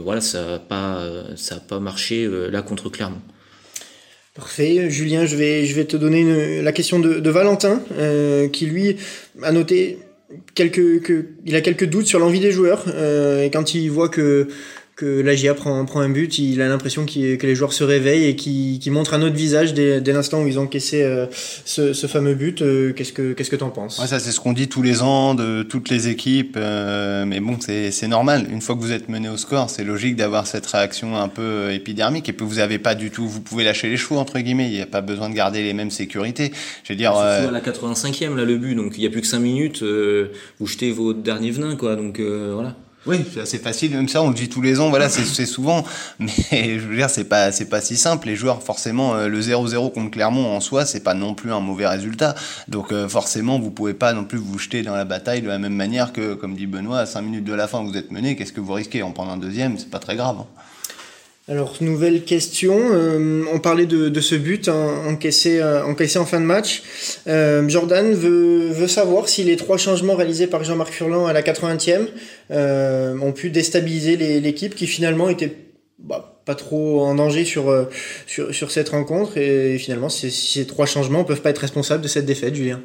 voilà, 0.04 0.22
ça 0.22 0.46
n'a 0.46 0.60
pas, 0.60 1.02
ça 1.36 1.56
a 1.56 1.60
pas 1.60 1.80
marché 1.80 2.30
là 2.52 2.62
contre 2.62 2.90
Clermont. 2.90 3.22
Parfait, 4.36 4.90
Julien, 4.90 5.28
je 5.28 5.36
vais, 5.36 5.64
je 5.64 5.76
vais 5.76 5.86
te 5.86 5.96
donner 5.96 6.64
la 6.64 6.72
question 6.72 6.98
de, 6.98 7.30
Valentin, 7.30 7.84
euh, 8.00 8.48
qui 8.48 8.66
lui 8.66 8.98
a 9.44 9.52
noté 9.52 10.00
quelques, 10.56 11.04
que, 11.04 11.26
il 11.46 11.56
a 11.56 11.62
quelques 11.62 11.86
doutes 11.86 12.08
sur 12.08 12.18
l'envie 12.18 12.40
des 12.40 12.52
joueurs, 12.52 12.86
euh, 12.88 13.44
et 13.44 13.52
quand 13.52 13.76
il 13.76 13.90
voit 13.92 14.10
que 14.10 14.48
que 14.96 15.22
la 15.22 15.36
GIA 15.36 15.56
prend, 15.56 15.84
prend 15.86 16.02
un 16.02 16.10
but, 16.10 16.38
il 16.38 16.62
a 16.62 16.68
l'impression 16.68 17.06
que 17.06 17.46
les 17.46 17.56
joueurs 17.56 17.74
se 17.74 17.84
réveillent 17.84 18.26
et 18.26 18.36
qui 18.36 18.80
montrent 18.92 19.16
un 19.16 19.24
autre 19.24 19.36
visage 19.36 19.74
dès, 19.74 20.02
dès 20.02 20.14
l'instant 20.14 20.44
où 20.44 20.48
ils 20.48 20.60
ont 20.60 20.64
encaissé 20.64 21.02
euh, 21.02 21.26
ce, 21.66 21.94
ce, 21.94 22.06
fameux 22.06 22.36
but. 22.36 22.62
Euh, 22.62 22.94
qu'est-ce 22.94 23.12
que 23.12 23.34
qu'est-ce 23.34 23.50
que 23.50 23.56
t'en 23.56 23.72
penses? 23.72 23.98
Ouais, 23.98 24.06
Ça 24.06 24.20
c'est 24.20 24.32
ce 24.32 24.40
qu'on 24.40 24.54
dit 24.54 24.68
tous 24.68 24.84
les 24.84 25.02
ans 25.02 25.34
de 25.34 25.64
toutes 25.64 25.90
les 25.90 26.10
équipes, 26.10 26.56
euh, 26.58 27.26
mais 27.26 27.40
bon 27.40 27.58
c'est 27.60 28.08
normal. 28.08 28.46
Une 28.52 28.62
fois 28.62 28.76
que 28.76 28.82
vous 28.82 28.92
êtes 28.92 29.10
mené 29.10 29.30
au 29.30 29.38
score, 29.38 29.70
c'est 29.70 29.84
logique 29.84 30.16
d'avoir 30.16 30.46
cette 30.46 30.66
réaction 30.68 31.18
un 31.18 31.28
peu 31.28 31.72
épidermique 31.72 32.30
et 32.30 32.34
puis 32.34 32.46
vous 32.46 32.60
avez 32.60 32.78
pas 32.78 32.94
du 32.94 33.10
tout, 33.10 33.28
vous 33.28 33.42
pouvez 33.42 33.64
lâcher 33.64 33.90
les 33.90 33.98
chevaux 33.98 34.18
entre 34.18 34.38
guillemets. 34.40 34.68
Il 34.68 34.74
n'y 34.74 34.82
a 34.82 34.86
pas 34.86 35.02
besoin 35.02 35.30
de 35.30 35.36
garder 35.36 35.64
les 35.64 35.74
mêmes 35.74 35.92
sécurités. 35.92 36.52
Je 36.84 36.94
veux 36.94 36.98
dire. 36.98 37.14
Surtout 37.14 37.48
à 37.48 37.52
la 37.52 37.62
85e 37.62 38.36
là 38.36 38.46
le 38.46 38.58
but, 38.58 38.76
donc 38.76 38.94
il 38.98 39.04
y 39.04 39.08
a 39.08 39.10
plus 39.10 39.22
que 39.22 39.28
5 39.28 39.40
minutes, 39.40 39.84
vous 39.84 40.68
jetez 40.68 40.92
vos 40.92 41.14
derniers 41.14 41.52
venins 41.52 41.76
quoi, 41.76 41.96
donc 41.96 42.20
voilà. 42.20 42.76
Oui, 43.06 43.26
c'est 43.34 43.42
assez 43.42 43.60
facile, 43.60 43.92
même 43.92 44.08
ça, 44.08 44.22
on 44.22 44.30
le 44.30 44.34
dit 44.34 44.48
tous 44.48 44.62
les 44.62 44.80
ans, 44.80 44.90
voilà, 44.90 45.10
c'est 45.10 45.46
souvent, 45.46 45.84
mais 46.20 46.30
je 46.80 46.88
veux 46.88 46.96
dire, 46.96 47.10
c'est 47.10 47.26
pas, 47.26 47.50
pas 47.70 47.82
si 47.82 47.98
simple. 47.98 48.28
Les 48.28 48.38
joueurs, 48.38 48.64
forcément, 48.64 49.16
euh, 49.16 49.28
le 49.28 49.42
0-0 49.42 49.92
contre 49.92 50.12
Clermont 50.12 50.56
en 50.56 50.62
soi, 50.62 50.86
c'est 50.86 51.02
pas 51.02 51.14
non 51.14 51.34
plus 51.34 51.52
un 51.52 51.60
mauvais 51.60 51.86
résultat. 51.86 52.34
Donc, 52.70 52.94
euh, 52.94 53.10
forcément, 53.10 53.60
vous 53.60 53.72
pouvez 53.72 53.94
pas 53.94 54.14
non 54.14 54.24
plus 54.24 54.38
vous 54.38 54.58
jeter 54.58 54.84
dans 54.84 54.96
la 54.96 55.04
bataille 55.04 55.42
de 55.42 55.50
la 55.50 55.60
même 55.60 55.76
manière 55.76 56.14
que, 56.14 56.34
comme 56.34 56.56
dit 56.56 56.66
Benoît, 56.66 57.00
à 57.00 57.06
5 57.06 57.22
minutes 57.24 57.44
de 57.44 57.54
la 57.54 57.68
fin, 57.68 57.84
vous 57.84 57.98
êtes 57.98 58.10
mené, 58.12 58.38
qu'est-ce 58.38 58.54
que 58.54 58.62
vous 58.62 58.74
risquez? 58.74 59.04
En 59.04 59.12
prendre 59.12 59.32
un 59.32 59.38
deuxième, 59.38 59.78
c'est 59.78 59.90
pas 59.90 60.00
très 60.00 60.16
grave. 60.16 60.38
Hein. 60.40 60.48
Alors, 61.50 61.76
nouvelle 61.82 62.24
question. 62.24 62.74
Euh, 62.94 63.44
on 63.52 63.60
parlait 63.60 63.86
de, 63.86 64.22
ce 64.22 64.36
but 64.36 64.70
encaissé, 64.70 65.60
euh, 65.60 65.84
encaissé 65.84 66.18
en 66.18 66.26
fin 66.26 66.40
de 66.40 66.46
match. 66.46 66.84
Euh, 67.28 67.68
Jordan 67.68 68.14
veut, 68.14 68.70
veut, 68.70 68.88
savoir 68.88 69.28
si 69.28 69.44
les 69.44 69.58
trois 69.58 69.78
changements 69.78 70.16
réalisés 70.16 70.48
par 70.48 70.64
Jean-Marc 70.64 70.94
Furlan 70.94 71.26
à 71.26 71.34
la 71.34 71.42
80e 71.42 72.08
ont 72.50 73.32
pu 73.34 73.50
déstabiliser 73.50 74.40
l'équipe 74.40 74.74
qui 74.74 74.88
finalement 74.88 75.28
était 75.28 75.54
bah, 76.00 76.42
pas 76.46 76.56
trop 76.56 77.02
en 77.02 77.16
danger 77.16 77.44
sur, 77.44 77.88
sur, 78.26 78.56
sur 78.56 78.72
cette 78.72 78.90
rencontre. 78.90 79.38
Et, 79.38 79.78
finalement, 79.78 80.08
ces 80.08 80.66
trois 80.66 80.86
changements 80.86 81.26
peuvent 81.26 81.42
pas 81.42 81.50
être 81.50 81.60
responsables 81.60 82.04
de 82.04 82.08
cette 82.08 82.26
défaite, 82.26 82.56
Julien. 82.56 82.82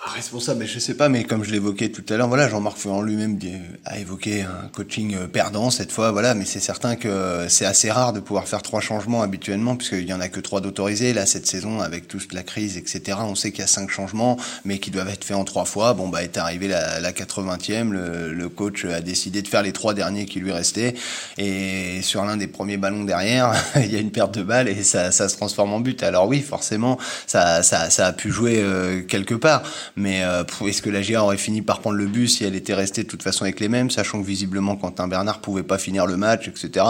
Ah, 0.00 0.10
responsable, 0.10 0.58
mais 0.60 0.66
je 0.66 0.78
sais 0.80 0.94
pas, 0.94 1.08
mais 1.08 1.22
comme 1.24 1.44
je 1.44 1.52
l'évoquais 1.52 1.88
tout 1.88 2.04
à 2.10 2.16
l'heure, 2.16 2.28
voilà, 2.28 2.48
Jean-Marc 2.48 2.76
Ferrand 2.76 3.00
lui-même 3.00 3.38
a 3.86 3.98
évoqué 3.98 4.42
un 4.42 4.68
coaching 4.68 5.14
euh, 5.14 5.28
perdant 5.28 5.70
cette 5.70 5.92
fois, 5.92 6.10
voilà, 6.10 6.34
mais 6.34 6.44
c'est 6.44 6.60
certain 6.60 6.96
que 6.96 7.46
c'est 7.48 7.64
assez 7.64 7.90
rare 7.90 8.12
de 8.12 8.20
pouvoir 8.20 8.46
faire 8.46 8.60
trois 8.60 8.80
changements 8.80 9.22
habituellement, 9.22 9.76
puisqu'il 9.76 10.06
y 10.06 10.12
en 10.12 10.20
a 10.20 10.28
que 10.28 10.40
trois 10.40 10.60
d'autorisés. 10.60 11.14
Là, 11.14 11.26
cette 11.26 11.46
saison, 11.46 11.80
avec 11.80 12.08
toute 12.08 12.34
la 12.34 12.42
crise, 12.42 12.76
etc., 12.76 13.18
on 13.20 13.34
sait 13.36 13.50
qu'il 13.50 13.60
y 13.60 13.64
a 13.64 13.68
cinq 13.68 13.88
changements, 13.88 14.36
mais 14.64 14.78
qui 14.78 14.90
doivent 14.90 15.08
être 15.08 15.24
faits 15.24 15.36
en 15.36 15.44
trois 15.44 15.64
fois. 15.64 15.94
Bon, 15.94 16.08
bah, 16.08 16.22
est 16.24 16.36
arrivé 16.36 16.68
la, 16.68 17.00
la 17.00 17.12
80e, 17.12 17.90
le, 17.90 18.34
le, 18.34 18.48
coach 18.48 18.84
a 18.84 19.00
décidé 19.00 19.42
de 19.42 19.48
faire 19.48 19.62
les 19.62 19.72
trois 19.72 19.94
derniers 19.94 20.26
qui 20.26 20.40
lui 20.40 20.52
restaient, 20.52 20.94
et 21.38 22.02
sur 22.02 22.24
l'un 22.24 22.36
des 22.36 22.48
premiers 22.48 22.76
ballons 22.76 23.04
derrière, 23.04 23.54
il 23.76 23.92
y 23.92 23.96
a 23.96 24.00
une 24.00 24.12
perte 24.12 24.34
de 24.34 24.42
balle 24.42 24.68
et 24.68 24.82
ça, 24.82 25.12
ça 25.12 25.28
se 25.28 25.36
transforme 25.36 25.72
en 25.72 25.80
but. 25.80 26.02
Alors 26.02 26.26
oui, 26.26 26.42
forcément, 26.42 26.98
ça, 27.26 27.62
ça, 27.62 27.88
ça 27.90 28.08
a 28.08 28.12
pu 28.12 28.30
jouer 28.30 28.60
euh, 28.60 29.00
quelque 29.02 29.34
part. 29.34 29.62
Mais 29.96 30.24
euh, 30.24 30.42
est-ce 30.66 30.82
que 30.82 30.90
la 30.90 31.02
GIA 31.02 31.22
aurait 31.22 31.36
fini 31.36 31.62
par 31.62 31.80
prendre 31.80 31.96
le 31.96 32.06
but 32.06 32.26
si 32.26 32.44
elle 32.44 32.56
était 32.56 32.74
restée 32.74 33.04
de 33.04 33.08
toute 33.08 33.22
façon 33.22 33.44
avec 33.44 33.60
les 33.60 33.68
mêmes, 33.68 33.90
sachant 33.90 34.20
que 34.20 34.26
visiblement 34.26 34.76
Quentin 34.76 35.06
Bernard 35.06 35.40
pouvait 35.40 35.62
pas 35.62 35.78
finir 35.78 36.06
le 36.06 36.16
match, 36.16 36.48
etc. 36.48 36.84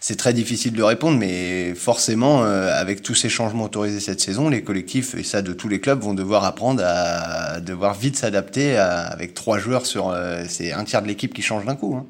C'est 0.00 0.16
très 0.16 0.34
difficile 0.34 0.74
de 0.74 0.82
répondre, 0.82 1.18
mais 1.18 1.74
forcément, 1.74 2.44
euh, 2.44 2.70
avec 2.78 3.02
tous 3.02 3.14
ces 3.14 3.30
changements 3.30 3.64
autorisés 3.64 4.00
cette 4.00 4.20
saison, 4.20 4.50
les 4.50 4.62
collectifs, 4.62 5.14
et 5.14 5.22
ça 5.22 5.40
de 5.40 5.54
tous 5.54 5.68
les 5.68 5.80
clubs, 5.80 6.00
vont 6.00 6.14
devoir 6.14 6.44
apprendre 6.44 6.82
à 6.84 7.60
devoir 7.60 7.94
vite 7.94 8.16
s'adapter 8.16 8.76
avec 8.76 9.32
trois 9.32 9.58
joueurs 9.58 9.86
sur... 9.86 10.10
Euh, 10.10 10.44
c'est 10.46 10.72
un 10.72 10.84
tiers 10.84 11.02
de 11.02 11.08
l'équipe 11.08 11.32
qui 11.32 11.42
change 11.42 11.64
d'un 11.64 11.74
coup. 11.74 11.96
Hein. 11.96 12.06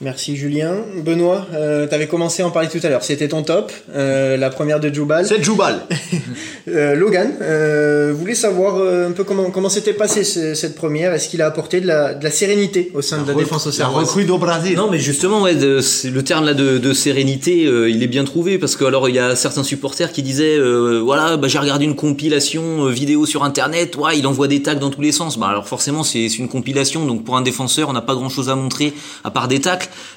Merci 0.00 0.36
Julien. 0.36 0.76
Benoît, 1.04 1.44
euh, 1.54 1.88
tu 1.88 1.92
avais 1.92 2.06
commencé 2.06 2.44
à 2.44 2.46
en 2.46 2.52
parler 2.52 2.68
tout 2.68 2.78
à 2.84 2.88
l'heure. 2.88 3.02
C'était 3.02 3.26
ton 3.26 3.42
top, 3.42 3.72
euh, 3.96 4.36
la 4.36 4.48
première 4.48 4.78
de 4.78 4.94
Joubal. 4.94 5.26
C'est 5.26 5.42
Joubal. 5.42 5.80
euh, 6.68 6.94
Logan, 6.94 7.32
euh, 7.42 8.14
voulais 8.16 8.36
savoir 8.36 8.76
euh, 8.76 9.08
un 9.08 9.10
peu 9.10 9.24
comment 9.24 9.50
comment 9.50 9.68
s'était 9.68 9.94
passée 9.94 10.22
cette 10.22 10.76
première? 10.76 11.12
Est-ce 11.14 11.28
qu'il 11.28 11.42
a 11.42 11.46
apporté 11.46 11.80
de 11.80 11.88
la, 11.88 12.14
de 12.14 12.22
la 12.22 12.30
sérénité 12.30 12.92
au 12.94 13.02
sein 13.02 13.22
de 13.22 13.26
la, 13.26 13.34
défense 13.34 13.66
au 13.66 13.76
La 13.76 13.88
recrue 13.88 14.24
Brésil. 14.24 14.76
Non, 14.76 14.88
mais 14.88 15.00
justement, 15.00 15.42
ouais, 15.42 15.56
de, 15.56 15.80
le 16.04 16.22
terme 16.22 16.44
là 16.44 16.54
de, 16.54 16.78
de 16.78 16.92
sérénité, 16.92 17.66
euh, 17.66 17.90
il 17.90 18.00
est 18.04 18.08
bien 18.08 18.22
trouvé 18.22 18.58
parce 18.58 18.76
que 18.76 18.84
alors 18.84 19.08
il 19.08 19.16
y 19.16 19.18
a 19.18 19.34
certains 19.34 19.64
supporters 19.64 20.12
qui 20.12 20.22
disaient, 20.22 20.60
voilà, 21.00 21.36
bah, 21.36 21.48
j'ai 21.48 21.58
regardé 21.58 21.86
une 21.86 21.96
compilation 21.96 22.86
vidéo 22.86 23.26
sur 23.26 23.42
internet, 23.42 23.96
ouais, 23.96 24.16
il 24.16 24.28
envoie 24.28 24.46
des 24.46 24.62
tags 24.62 24.76
dans 24.76 24.90
tous 24.90 25.00
les 25.00 25.10
sens. 25.10 25.40
Bah 25.40 25.48
alors 25.48 25.66
forcément 25.66 26.04
c'est 26.04 26.26
une 26.26 26.48
compilation, 26.48 27.04
donc 27.04 27.24
pour 27.24 27.36
un 27.36 27.42
défenseur, 27.42 27.88
on 27.88 27.92
n'a 27.92 28.00
pas 28.00 28.14
grand 28.14 28.28
chose 28.28 28.48
à 28.48 28.54
montrer 28.54 28.92
à 29.24 29.32
part 29.32 29.48
des 29.48 29.58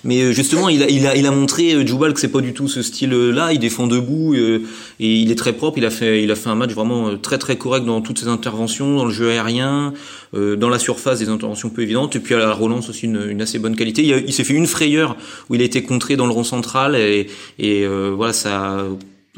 Mais 0.03 0.21
euh, 0.21 0.31
justement, 0.31 0.69
il 0.69 0.83
a, 0.83 0.89
il 0.89 1.05
a, 1.07 1.15
il 1.15 1.25
a 1.25 1.31
montré 1.31 1.73
euh, 1.73 1.85
Jubal 1.85 2.13
que 2.13 2.19
c'est 2.19 2.31
pas 2.31 2.41
du 2.41 2.53
tout 2.53 2.67
ce 2.67 2.81
style-là. 2.81 3.53
Il 3.53 3.59
défend 3.59 3.87
debout 3.87 4.33
euh, 4.33 4.63
et 4.99 5.15
il 5.15 5.31
est 5.31 5.35
très 5.35 5.53
propre. 5.53 5.77
Il 5.77 5.85
a 5.85 5.89
fait, 5.89 6.23
il 6.23 6.31
a 6.31 6.35
fait 6.35 6.49
un 6.49 6.55
match 6.55 6.71
vraiment 6.71 7.17
très 7.17 7.37
très 7.37 7.57
correct 7.57 7.85
dans 7.85 8.01
toutes 8.01 8.19
ses 8.19 8.27
interventions, 8.27 8.97
dans 8.97 9.05
le 9.05 9.11
jeu 9.11 9.29
aérien, 9.29 9.93
dans 10.33 10.69
la 10.69 10.79
surface, 10.79 11.19
des 11.19 11.29
interventions 11.29 11.69
peu 11.69 11.81
évidentes. 11.81 12.15
Et 12.15 12.19
puis 12.19 12.35
à 12.35 12.39
la 12.39 12.53
relance 12.53 12.89
aussi 12.89 13.05
une, 13.05 13.27
une 13.29 13.41
assez 13.41 13.59
bonne 13.59 13.75
qualité. 13.75 14.03
Il, 14.03 14.23
il 14.27 14.33
s'est 14.33 14.43
fait 14.43 14.53
une 14.53 14.67
frayeur 14.67 15.17
où 15.49 15.55
il 15.55 15.61
a 15.61 15.65
été 15.65 15.83
contré 15.83 16.15
dans 16.15 16.25
le 16.25 16.31
rond 16.31 16.43
central 16.43 16.95
et, 16.95 17.27
et 17.59 17.85
voilà 17.87 18.33
ça 18.33 18.85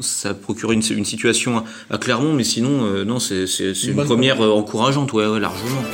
ça 0.00 0.34
procure 0.34 0.72
une, 0.72 0.82
une, 0.90 1.04
situation 1.04 1.62
à, 1.88 1.98
Clermont, 1.98 2.32
mais 2.32 2.42
sinon, 2.42 3.04
non, 3.04 3.20
c'est 3.20 3.44
une, 3.60 3.98
une 3.98 4.04
première 4.04 4.40
encourageante, 4.40 5.12
ouais, 5.12 5.26
ouais 5.26 5.38
largement. 5.38 5.84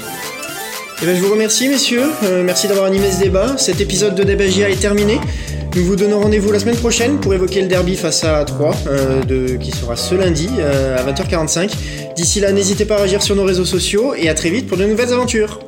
Eh 1.02 1.06
ben, 1.06 1.16
je 1.16 1.22
vous 1.22 1.32
remercie, 1.32 1.66
messieurs. 1.68 2.04
Euh, 2.24 2.42
merci 2.44 2.68
d'avoir 2.68 2.84
animé 2.84 3.10
ce 3.10 3.20
débat. 3.20 3.56
Cet 3.56 3.80
épisode 3.80 4.14
de 4.14 4.22
Débagia 4.22 4.68
est 4.68 4.80
terminé. 4.80 5.18
Nous 5.74 5.82
vous 5.82 5.96
donnons 5.96 6.20
rendez-vous 6.20 6.52
la 6.52 6.58
semaine 6.58 6.76
prochaine 6.76 7.18
pour 7.20 7.32
évoquer 7.32 7.62
le 7.62 7.68
derby 7.68 7.96
face 7.96 8.22
à 8.22 8.44
3, 8.44 8.74
euh, 8.86 9.22
de, 9.22 9.56
qui 9.56 9.70
sera 9.70 9.96
ce 9.96 10.14
lundi 10.14 10.50
euh, 10.58 10.98
à 10.98 11.10
20h45. 11.10 11.70
D'ici 12.16 12.40
là, 12.40 12.52
n'hésitez 12.52 12.84
pas 12.84 12.98
à 12.98 13.02
agir 13.04 13.22
sur 13.22 13.34
nos 13.34 13.44
réseaux 13.44 13.64
sociaux 13.64 14.14
et 14.14 14.28
à 14.28 14.34
très 14.34 14.50
vite 14.50 14.66
pour 14.66 14.76
de 14.76 14.84
nouvelles 14.84 15.12
aventures. 15.14 15.60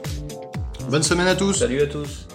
Bonne 0.90 1.02
semaine 1.02 1.28
à 1.28 1.34
tous. 1.34 1.54
Salut 1.54 1.80
à 1.80 1.86
tous. 1.86 2.26